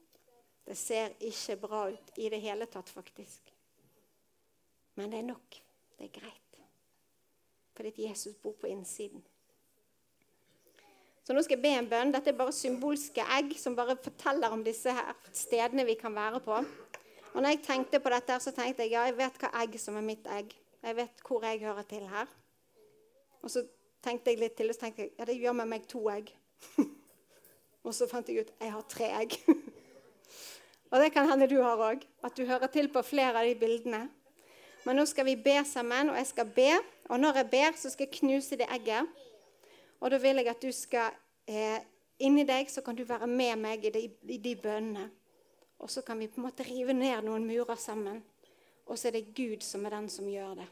Det 0.65 0.75
ser 0.77 1.13
ikke 1.23 1.59
bra 1.61 1.83
ut 1.93 2.17
i 2.17 2.29
det 2.33 2.41
hele 2.41 2.65
tatt, 2.69 2.89
faktisk. 2.89 3.53
Men 4.97 5.11
det 5.13 5.21
er 5.21 5.29
nok. 5.29 5.61
Det 5.95 6.09
er 6.09 6.19
greit. 6.19 6.59
Fordi 7.75 7.91
Jesus 8.07 8.35
bor 8.41 8.55
på 8.59 8.69
innsiden. 8.71 9.23
Så 11.25 11.33
nå 11.33 11.41
skal 11.41 11.57
jeg 11.57 11.63
be 11.63 11.71
en 11.73 11.89
bønn. 11.89 12.13
Dette 12.13 12.31
er 12.31 12.37
bare 12.37 12.53
symbolske 12.53 13.23
egg 13.37 13.55
som 13.57 13.75
bare 13.77 13.97
forteller 13.97 14.53
om 14.53 14.61
disse 14.65 14.93
her 14.93 15.15
stedene 15.33 15.85
vi 15.87 15.97
kan 15.99 16.13
være 16.15 16.41
på. 16.45 16.59
Og 17.33 17.41
når 17.41 17.55
jeg 17.55 17.63
tenkte 17.65 17.99
på 17.99 18.11
dette, 18.13 18.37
så 18.39 18.53
tenkte 18.55 18.85
jeg 18.85 18.93
ja, 18.93 19.07
jeg 19.09 19.17
vet 19.17 19.41
hva 19.41 19.49
egg 19.63 19.79
som 19.81 19.97
er 19.99 20.05
mitt 20.05 20.29
egg. 20.31 20.53
Jeg 20.85 20.95
vet 20.99 21.21
hvor 21.25 21.45
jeg 21.45 21.59
hører 21.59 21.81
til 21.89 22.03
her. 22.07 22.27
Og 23.41 23.49
så 23.49 23.63
tenkte 24.05 24.29
jeg 24.29 24.39
litt 24.39 24.53
til, 24.57 24.69
og 24.69 24.75
så 24.75 24.83
tenkte 24.83 25.01
jeg 25.01 25.15
ja, 25.17 25.25
det 25.25 25.37
gjør 25.39 25.55
med 25.57 25.71
meg 25.71 25.87
to 25.89 26.03
egg. 26.13 26.29
og 27.85 27.95
så 27.97 28.05
fant 28.09 28.29
jeg 28.29 28.45
ut 28.45 28.51
jeg 28.61 28.73
har 28.73 28.85
tre 28.89 29.07
egg. 29.23 29.33
og 30.91 31.01
det 31.01 31.09
kan 31.15 31.25
hende 31.31 31.49
du 31.49 31.57
har 31.63 31.81
òg. 31.81 32.05
At 32.21 32.37
du 32.37 32.45
hører 32.45 32.69
til 32.69 32.91
på 32.93 33.01
flere 33.01 33.41
av 33.41 33.49
de 33.49 33.57
bildene. 33.57 34.03
Men 34.85 35.01
nå 35.01 35.07
skal 35.09 35.25
vi 35.25 35.33
be 35.41 35.57
sammen, 35.65 36.13
og 36.13 36.19
jeg 36.21 36.29
skal 36.29 36.53
be. 36.53 36.69
Og 37.09 37.19
når 37.19 37.41
jeg 37.41 37.49
ber, 37.55 37.81
så 37.81 37.89
skal 37.89 38.05
jeg 38.05 38.19
knuse 38.19 38.61
det 38.61 38.69
egget. 38.69 39.09
Og 40.05 40.13
da 40.13 40.21
vil 40.21 40.37
jeg 40.37 40.53
at 40.53 40.61
du 40.61 40.69
skal 40.75 41.17
eh, 41.49 41.81
Inni 42.23 42.45
deg 42.47 42.69
så 42.71 42.79
kan 42.79 42.95
du 42.95 43.01
være 43.03 43.27
med 43.27 43.57
meg 43.59 43.81
i 43.83 43.89
de, 43.91 44.05
i 44.31 44.37
de 44.39 44.53
bønnene. 44.55 45.09
Og 45.83 45.89
så 45.91 45.99
kan 46.05 46.15
vi 46.19 46.29
på 46.31 46.39
en 46.39 46.45
måte 46.45 46.63
rive 46.63 46.93
ned 46.95 47.25
noen 47.25 47.43
murer 47.43 47.75
sammen. 47.75 48.21
Og 48.85 48.99
så 48.99 49.09
er 49.09 49.17
det 49.17 49.33
Gud 49.35 49.63
som 49.65 49.85
er 49.85 49.95
den 49.97 50.09
som 50.09 50.27
gjør 50.29 50.59
det. 50.61 50.67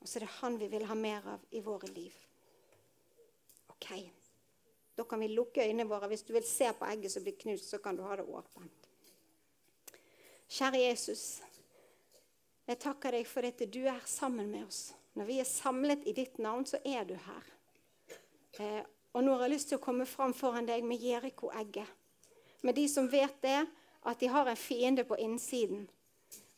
Og 0.00 0.08
så 0.08 0.18
er 0.18 0.26
det 0.26 0.36
Han 0.40 0.58
vi 0.58 0.68
vil 0.72 0.86
ha 0.86 0.94
mer 0.98 1.28
av 1.36 1.44
i 1.50 1.60
våre 1.62 1.90
liv. 1.94 2.14
OK. 3.68 3.92
Da 4.96 5.04
kan 5.04 5.20
vi 5.20 5.28
lukke 5.28 5.62
øynene 5.62 5.88
våre. 5.88 6.08
Hvis 6.08 6.26
du 6.26 6.32
vil 6.32 6.46
se 6.46 6.72
på 6.78 6.84
egget 6.84 7.12
som 7.12 7.22
blir 7.22 7.38
knust, 7.38 7.70
så 7.70 7.78
kan 7.78 7.96
du 7.96 8.02
ha 8.02 8.16
det 8.16 8.26
åpent. 8.26 8.88
Kjære 10.52 10.82
Jesus. 10.82 11.40
Jeg 12.66 12.78
takker 12.78 13.14
deg 13.16 13.26
for 13.26 13.46
at 13.46 13.62
du 13.72 13.80
er 13.86 14.02
sammen 14.06 14.50
med 14.50 14.66
oss. 14.66 14.92
Når 15.14 15.24
vi 15.28 15.38
er 15.40 15.48
samlet 15.48 16.04
i 16.06 16.12
ditt 16.16 16.38
navn, 16.38 16.66
så 16.66 16.78
er 16.84 17.04
du 17.04 17.14
her. 17.14 17.48
Eh, 18.60 18.82
og 19.12 19.24
nå 19.24 19.34
har 19.34 19.46
jeg 19.46 19.54
lyst 19.54 19.70
til 19.72 19.80
å 19.80 19.84
komme 19.84 20.06
fram 20.08 20.34
foran 20.36 20.68
deg 20.68 20.84
med 20.84 21.00
Jeriko-egget. 21.00 21.88
Med 22.62 22.76
de 22.78 22.86
som 22.88 23.08
vet 23.12 23.34
det, 23.42 23.58
at 24.08 24.20
de 24.20 24.28
har 24.28 24.48
en 24.48 24.56
fiende 24.56 25.04
på 25.04 25.18
innsiden. 25.20 25.88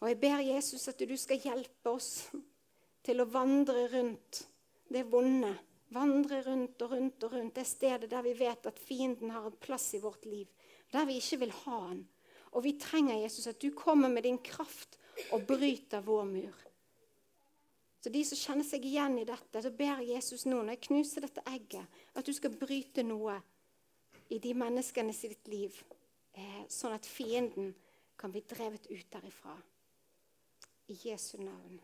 Og 0.05 0.11
jeg 0.11 0.19
ber 0.21 0.43
Jesus 0.45 0.83
at 0.91 1.01
du 1.01 1.15
skal 1.17 1.41
hjelpe 1.41 1.95
oss 1.95 2.27
til 3.07 3.23
å 3.23 3.25
vandre 3.25 3.87
rundt 3.89 4.43
det 4.93 5.07
vonde. 5.09 5.55
Vandre 5.97 6.43
rundt 6.45 6.83
og 6.85 6.93
rundt 6.93 7.25
og 7.25 7.33
rundt 7.39 7.57
det 7.57 7.65
stedet 7.65 8.11
der 8.13 8.27
vi 8.27 8.35
vet 8.37 8.69
at 8.69 8.83
fienden 8.85 9.33
har 9.33 9.49
en 9.49 9.57
plass 9.65 9.95
i 9.97 10.03
vårt 10.03 10.29
liv. 10.29 10.45
Der 10.93 11.09
vi 11.09 11.17
ikke 11.23 11.41
vil 11.47 11.57
ha 11.63 11.81
han. 11.87 12.05
Og 12.53 12.67
vi 12.69 12.75
trenger 12.77 13.23
Jesus 13.23 13.49
at 13.49 13.63
du 13.65 13.71
kommer 13.73 14.13
med 14.13 14.29
din 14.29 14.43
kraft 14.45 14.99
og 15.33 15.49
bryter 15.49 16.05
vår 16.05 16.29
mur. 16.29 16.63
Så 18.05 18.13
de 18.13 18.21
som 18.29 18.37
kjenner 18.37 18.69
seg 18.69 18.85
igjen 18.85 19.17
i 19.23 19.25
dette, 19.25 19.65
så 19.65 19.73
ber 19.73 20.05
Jesus 20.05 20.45
nå, 20.45 20.59
når 20.59 20.75
jeg 20.77 20.87
knuser 20.91 21.25
dette 21.25 21.49
egget, 21.49 22.01
at 22.13 22.27
du 22.29 22.37
skal 22.37 22.53
bryte 22.53 23.01
noe 23.09 23.39
i 24.29 24.37
de 24.37 24.53
menneskene 24.53 25.17
sitt 25.17 25.49
liv, 25.49 25.81
eh, 26.37 26.67
sånn 26.69 26.93
at 26.93 27.09
fienden 27.09 27.73
kan 28.21 28.35
bli 28.35 28.45
drevet 28.45 28.91
ut 28.91 29.09
derifra. 29.09 29.57
I 30.87 30.99
Jesu 31.03 31.39
navn. 31.39 31.81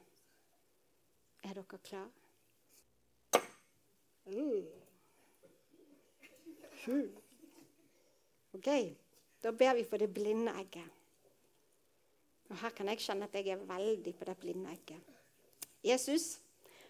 Er 1.43 1.55
dere 1.55 1.79
klare? 1.85 2.11
Mm. 4.27 4.67
OK. 8.53 8.69
Da 9.43 9.53
ber 9.53 9.75
vi 9.75 9.85
for 9.85 9.97
det 9.97 10.13
blinde 10.15 10.53
egget. 10.53 10.85
Og 12.51 12.57
Her 12.61 12.71
kan 12.77 12.89
jeg 12.89 12.99
kjenne 13.01 13.29
at 13.29 13.35
jeg 13.35 13.55
er 13.55 13.65
veldig 13.65 14.15
på 14.19 14.25
det 14.25 14.37
blinde 14.39 14.71
egget. 14.71 15.01
Jesus, 15.85 16.41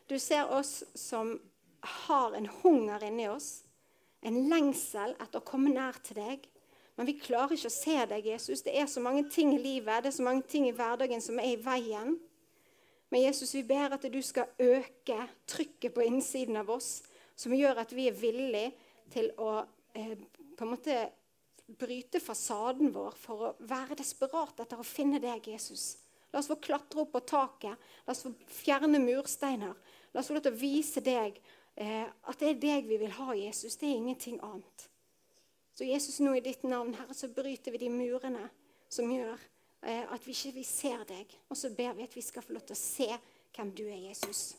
du 0.09 0.19
ser 0.19 0.51
oss 0.51 0.85
som 0.95 1.37
har 1.81 2.35
en 2.35 2.47
hunger 2.63 3.05
inni 3.07 3.29
oss, 3.29 3.63
en 4.21 4.49
lengsel 4.51 5.15
etter 5.21 5.39
å 5.39 5.47
komme 5.47 5.71
nær 5.73 6.01
til 6.05 6.19
deg. 6.19 6.49
Men 7.01 7.09
vi 7.09 7.15
klarer 7.17 7.57
ikke 7.57 7.71
å 7.71 7.73
se 7.73 7.95
deg, 8.11 8.27
Jesus. 8.29 8.61
Det 8.61 8.75
er 8.77 8.85
så 8.85 9.01
mange 9.01 9.23
ting 9.33 9.55
i 9.55 9.61
livet, 9.63 10.03
det 10.05 10.11
er 10.11 10.15
så 10.19 10.25
mange 10.27 10.43
ting 10.45 10.67
i 10.69 10.73
hverdagen 10.77 11.23
som 11.25 11.39
er 11.41 11.55
i 11.55 11.63
veien. 11.65 12.11
Men 13.09 13.23
Jesus, 13.23 13.55
vi 13.57 13.63
ber 13.65 13.95
at 13.97 14.05
du 14.05 14.19
skal 14.21 14.51
øke 14.61 15.17
trykket 15.49 15.95
på 15.95 16.05
innsiden 16.05 16.61
av 16.61 16.69
oss, 16.75 16.99
som 17.41 17.55
gjør 17.57 17.81
at 17.81 17.95
vi 17.97 18.05
er 18.11 18.19
villige 18.21 18.75
til 19.15 19.31
å 19.41 19.63
eh, 19.97 20.13
på 20.59 20.67
en 20.67 20.73
måte 20.75 20.99
bryte 21.81 22.21
fasaden 22.21 22.93
vår 22.93 23.17
for 23.17 23.47
å 23.47 23.55
være 23.73 23.97
desperat 24.03 24.61
etter 24.61 24.85
å 24.85 24.85
finne 24.85 25.23
deg, 25.25 25.49
Jesus. 25.55 25.95
La 26.29 26.45
oss 26.45 26.53
få 26.53 26.61
klatre 26.61 27.07
opp 27.07 27.17
på 27.17 27.25
taket. 27.33 27.81
La 28.05 28.13
oss 28.13 28.27
få 28.29 28.35
fjerne 28.61 29.01
mursteiner. 29.01 29.73
La 30.13 30.21
oss 30.21 30.29
få 30.29 30.37
lov 30.37 30.45
til 30.45 30.53
å 30.53 30.63
vise 30.67 31.01
deg 31.01 31.41
eh, 31.81 32.05
at 32.05 32.45
det 32.45 32.53
er 32.53 32.63
deg 32.69 32.93
vi 32.93 33.01
vil 33.07 33.19
ha, 33.23 33.33
Jesus. 33.41 33.81
Det 33.81 33.89
er 33.89 34.03
ingenting 34.05 34.37
annet. 34.45 34.90
Så 35.75 35.87
Jesus, 35.89 36.19
nå 36.21 36.35
i 36.37 36.45
ditt 36.45 36.63
navn, 36.67 36.95
Herre, 36.99 37.15
så 37.17 37.31
bryter 37.33 37.73
vi 37.75 37.85
de 37.85 37.91
murene 37.93 38.49
som 38.91 39.11
gjør 39.11 39.37
eh, 39.87 40.05
at 40.11 40.27
vi 40.27 40.35
ikke 40.35 40.57
vi 40.59 40.67
ser 40.67 41.05
deg. 41.09 41.31
Og 41.49 41.59
så 41.59 41.71
ber 41.77 41.95
vi 41.99 42.07
at 42.09 42.17
vi 42.17 42.25
skal 42.25 42.45
få 42.45 42.57
lov 42.57 42.67
til 42.69 42.77
å 42.77 42.83
se 42.83 43.09
hvem 43.57 43.73
du 43.77 43.85
er, 43.87 44.01
Jesus. 44.11 44.55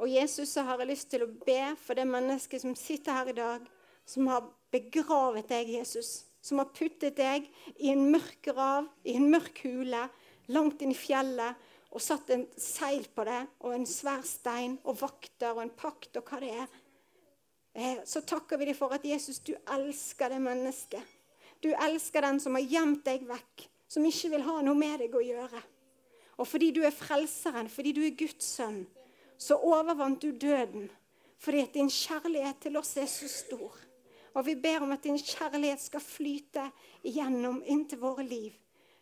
Og 0.00 0.08
Jesus 0.08 0.54
så 0.54 0.64
har 0.64 0.80
jeg 0.80 0.88
lyst 0.88 1.10
til 1.12 1.26
å 1.26 1.32
be 1.44 1.74
for 1.82 1.98
det 1.98 2.06
mennesket 2.08 2.62
som 2.62 2.76
sitter 2.78 3.18
her 3.18 3.32
i 3.32 3.36
dag, 3.36 3.66
som 4.08 4.28
har 4.30 4.46
begravet 4.72 5.50
deg, 5.50 5.74
Jesus. 5.76 6.24
Som 6.40 6.62
har 6.62 6.70
puttet 6.72 7.18
deg 7.18 7.50
i 7.76 7.90
en 7.92 8.06
mørk 8.08 8.38
grav, 8.46 8.86
i 9.04 9.18
en 9.18 9.28
mørk 9.28 9.60
hule, 9.66 10.06
langt 10.48 10.80
inn 10.80 10.94
i 10.94 10.96
fjellet, 10.96 11.68
og 11.90 12.00
satt 12.00 12.30
en 12.32 12.46
seil 12.56 13.04
på 13.12 13.26
det, 13.26 13.42
og 13.66 13.74
en 13.74 13.84
svær 13.88 14.22
stein, 14.24 14.78
og 14.88 15.02
vakter 15.02 15.52
og 15.52 15.64
en 15.66 15.74
pakt 15.74 16.16
og 16.16 16.30
hva 16.30 16.38
det 16.40 16.54
er. 16.62 16.78
Eh, 17.74 18.00
så 18.04 18.22
takker 18.26 18.58
vi 18.58 18.70
deg 18.70 18.78
for 18.78 18.92
at 18.94 19.04
Jesus, 19.06 19.38
du 19.44 19.54
elsker 19.70 20.32
det 20.32 20.40
mennesket. 20.42 21.18
Du 21.62 21.70
elsker 21.74 22.24
den 22.24 22.40
som 22.42 22.56
har 22.56 22.64
gjemt 22.64 23.04
deg 23.06 23.26
vekk, 23.28 23.66
som 23.90 24.06
ikke 24.06 24.32
vil 24.34 24.46
ha 24.46 24.60
noe 24.64 24.78
med 24.78 25.04
deg 25.04 25.14
å 25.14 25.22
gjøre. 25.22 25.60
Og 26.40 26.48
fordi 26.48 26.70
du 26.72 26.80
er 26.86 26.94
frelseren, 26.94 27.68
fordi 27.68 27.92
du 27.96 28.00
er 28.06 28.16
Guds 28.16 28.48
sønn, 28.56 28.82
så 29.40 29.58
overvant 29.60 30.22
du 30.22 30.32
døden 30.32 30.88
fordi 31.40 31.62
at 31.64 31.72
din 31.72 31.88
kjærlighet 31.88 32.58
til 32.60 32.74
oss 32.76 32.90
er 33.00 33.06
så 33.08 33.24
stor. 33.32 33.76
Og 34.36 34.44
vi 34.44 34.52
ber 34.60 34.82
om 34.84 34.90
at 34.92 35.06
din 35.06 35.16
kjærlighet 35.16 35.80
skal 35.80 36.02
flyte 36.04 36.66
igjennom 37.08 37.62
inntil 37.64 38.02
våre 38.02 38.26
liv. 38.28 38.52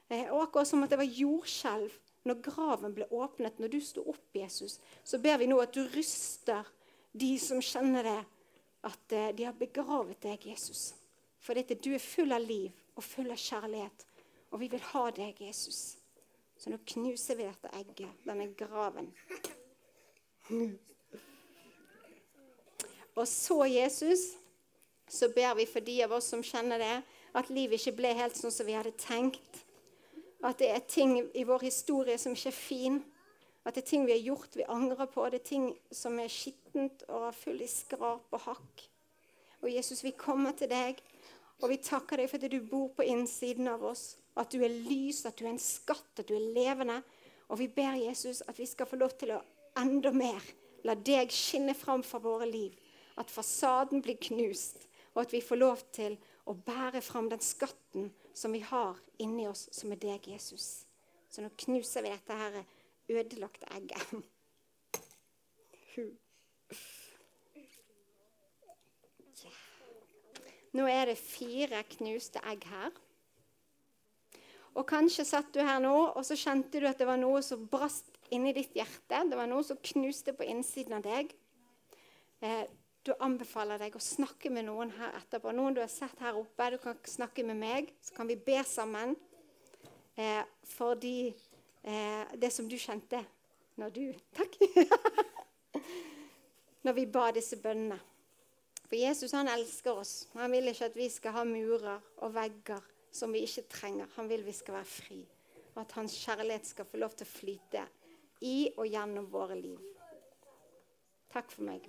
Eh, 0.06 0.30
og 0.30 0.44
akkurat 0.44 0.70
som 0.70 0.84
at 0.84 0.92
det 0.92 1.00
var 1.00 1.18
jordskjelv 1.18 1.96
når 2.28 2.38
graven 2.44 2.94
ble 2.94 3.08
åpnet, 3.10 3.58
når 3.58 3.72
du 3.72 3.80
sto 3.82 4.04
opp, 4.06 4.22
Jesus, 4.36 4.78
så 5.04 5.18
ber 5.18 5.40
vi 5.42 5.48
nå 5.50 5.58
at 5.58 5.74
du 5.74 5.82
ryster 5.90 6.66
de 7.18 7.32
som 7.42 7.58
kjenner 7.64 8.06
det, 8.06 8.20
at 8.86 9.12
eh, 9.12 9.30
de 9.34 9.46
har 9.48 9.56
begravet 9.58 10.20
deg, 10.22 10.46
Jesus. 10.50 10.94
For 11.42 11.54
dette, 11.58 11.78
du 11.78 11.92
er 11.94 12.02
full 12.02 12.34
av 12.34 12.42
liv 12.42 12.74
og 12.98 13.04
full 13.06 13.30
av 13.30 13.38
kjærlighet, 13.38 14.04
og 14.50 14.60
vi 14.62 14.68
vil 14.72 14.84
ha 14.92 15.04
deg, 15.14 15.40
Jesus. 15.42 15.98
Så 16.58 16.72
nå 16.72 16.78
knuser 16.94 17.38
vi 17.38 17.46
dette 17.46 17.70
egget, 17.78 18.24
denne 18.26 18.48
graven. 18.58 19.12
Og 23.18 23.26
så, 23.28 23.64
Jesus, 23.66 24.24
så 25.10 25.28
ber 25.34 25.54
vi 25.58 25.66
for 25.66 25.84
de 25.84 25.96
av 26.04 26.12
oss 26.18 26.30
som 26.32 26.42
kjenner 26.44 26.82
det, 26.82 26.96
at 27.38 27.50
livet 27.52 27.80
ikke 27.80 27.98
ble 28.00 28.12
helt 28.18 28.36
sånn 28.38 28.54
som 28.54 28.66
vi 28.66 28.76
hadde 28.76 28.94
tenkt. 28.98 29.62
At 30.42 30.60
det 30.62 30.70
er 30.70 30.84
ting 30.86 31.16
i 31.34 31.44
vår 31.46 31.66
historie 31.66 32.18
som 32.18 32.34
ikke 32.36 32.52
er 32.52 32.58
fin. 32.58 33.00
At 33.68 33.76
det 33.76 33.82
er 33.82 33.90
ting 33.90 34.06
vi 34.08 34.14
har 34.16 34.24
gjort 34.24 34.56
vi 34.56 34.64
angrer 34.64 35.10
på. 35.12 35.26
Det 35.28 35.42
er 35.42 35.50
ting 35.50 35.66
som 35.92 36.16
er 36.22 36.32
skittent 36.32 37.04
og 37.12 37.26
full 37.36 37.60
i 37.60 37.68
skrap 37.68 38.32
og 38.32 38.44
hakk. 38.46 38.84
Og 39.60 39.68
Jesus, 39.68 40.00
vi 40.06 40.14
kommer 40.16 40.54
til 40.56 40.70
deg, 40.70 41.02
og 41.60 41.68
vi 41.68 41.80
takker 41.82 42.16
deg 42.16 42.30
for 42.30 42.40
at 42.40 42.52
du 42.54 42.62
bor 42.64 42.88
på 42.96 43.04
innsiden 43.04 43.68
av 43.68 43.84
oss. 43.84 44.14
At 44.38 44.54
du 44.54 44.62
er 44.64 44.72
lys, 44.72 45.24
at 45.26 45.36
du 45.36 45.44
er 45.44 45.52
en 45.52 45.60
skatt, 45.60 46.14
at 46.16 46.30
du 46.30 46.36
er 46.38 46.52
levende. 46.56 47.02
Og 47.52 47.60
vi 47.60 47.68
ber 47.68 47.98
Jesus 48.00 48.40
at 48.48 48.56
vi 48.56 48.66
skal 48.70 48.88
få 48.88 48.96
lov 49.00 49.12
til 49.20 49.34
å 49.36 49.42
enda 49.78 50.14
mer 50.14 50.42
La 50.86 50.94
deg 50.94 51.32
skinne 51.34 51.74
fram 51.74 52.04
for 52.06 52.22
våre 52.22 52.46
liv. 52.46 52.74
At 53.18 53.32
fasaden 53.34 54.02
blir 54.02 54.16
knust, 54.28 54.86
og 55.12 55.24
at 55.24 55.32
vi 55.34 55.42
får 55.42 55.58
lov 55.58 55.82
til 55.92 56.14
å 56.46 56.54
bære 56.54 57.02
fram 57.02 57.26
den 57.32 57.42
skatten 57.42 58.12
som 58.32 58.54
vi 58.54 58.62
har 58.62 59.00
inni 59.18 59.48
oss, 59.50 59.66
som 59.74 59.90
er 59.92 59.98
deg, 60.00 60.28
Jesus. 60.30 60.86
Så 61.28 61.42
nå 61.42 61.50
knuser 61.64 62.06
vi 62.06 62.14
dette 62.14 62.36
her 62.38 62.60
ødelagte 63.08 63.66
egget. 63.74 64.02
Nå 70.76 70.86
er 70.86 71.08
det 71.10 71.18
fire 71.18 71.82
knuste 71.96 72.40
egg 72.46 72.64
her. 72.68 72.90
Og 74.78 74.84
kanskje 74.86 75.24
satt 75.26 75.48
du 75.54 75.60
her 75.64 75.80
nå, 75.82 75.94
og 76.14 76.22
så 76.26 76.36
kjente 76.38 76.78
du 76.78 76.86
at 76.86 77.00
det 77.00 77.08
var 77.08 77.18
noe 77.18 77.40
som 77.42 77.64
brast 77.70 78.12
inni 78.34 78.52
ditt 78.54 78.76
hjerte. 78.76 79.24
Det 79.30 79.38
var 79.38 79.48
noe 79.50 79.64
som 79.66 79.80
knuste 79.80 80.34
på 80.36 80.46
innsiden 80.46 80.98
av 81.00 81.06
deg. 81.06 81.32
Eh, 82.44 82.68
du 83.02 83.14
anbefaler 83.24 83.80
deg 83.80 83.96
å 83.96 84.02
snakke 84.02 84.52
med 84.52 84.68
noen 84.68 84.92
her 84.98 85.16
etterpå. 85.18 85.50
Noen 85.56 85.74
du 85.74 85.80
har 85.82 85.90
sett 85.90 86.20
her 86.22 86.36
oppe. 86.38 86.70
Du 86.74 86.78
kan 86.82 86.98
snakke 87.08 87.46
med 87.48 87.58
meg, 87.58 87.90
så 88.04 88.14
kan 88.14 88.28
vi 88.30 88.36
be 88.36 88.60
sammen. 88.68 89.16
Eh, 90.18 90.44
fordi 90.76 91.32
eh, 91.82 92.36
det 92.36 92.50
som 92.54 92.68
du 92.68 92.76
kjente 92.78 93.22
når 93.78 93.94
du 93.94 94.04
Takk! 94.34 94.56
når 96.84 96.96
vi 96.96 97.04
ba 97.10 97.28
disse 97.34 97.58
bønnene. 97.60 97.98
For 98.88 98.96
Jesus 98.96 99.34
han 99.36 99.50
elsker 99.52 100.00
oss. 100.00 100.12
Han 100.38 100.52
vil 100.54 100.70
ikke 100.70 100.88
at 100.88 100.96
vi 100.96 101.08
skal 101.12 101.34
ha 101.36 101.44
murer 101.44 102.00
og 102.24 102.32
vegger 102.34 102.86
som 103.12 103.34
vi 103.34 103.44
ikke 103.44 103.66
trenger. 103.68 104.08
Han 104.16 104.30
vil 104.30 104.46
vi 104.46 104.54
skal 104.56 104.78
være 104.78 104.88
fri, 104.88 105.20
og 105.74 105.82
at 105.84 105.94
hans 105.98 106.16
kjærlighet 106.22 106.72
skal 106.72 106.88
få 106.88 107.02
lov 107.02 107.16
til 107.16 107.28
å 107.28 107.34
flyte 107.34 107.84
i 108.48 108.58
og 108.76 108.86
gjennom 108.88 109.28
våre 109.32 109.58
liv. 109.58 109.80
Takk 111.32 111.52
for 111.52 111.68
meg. 111.68 111.84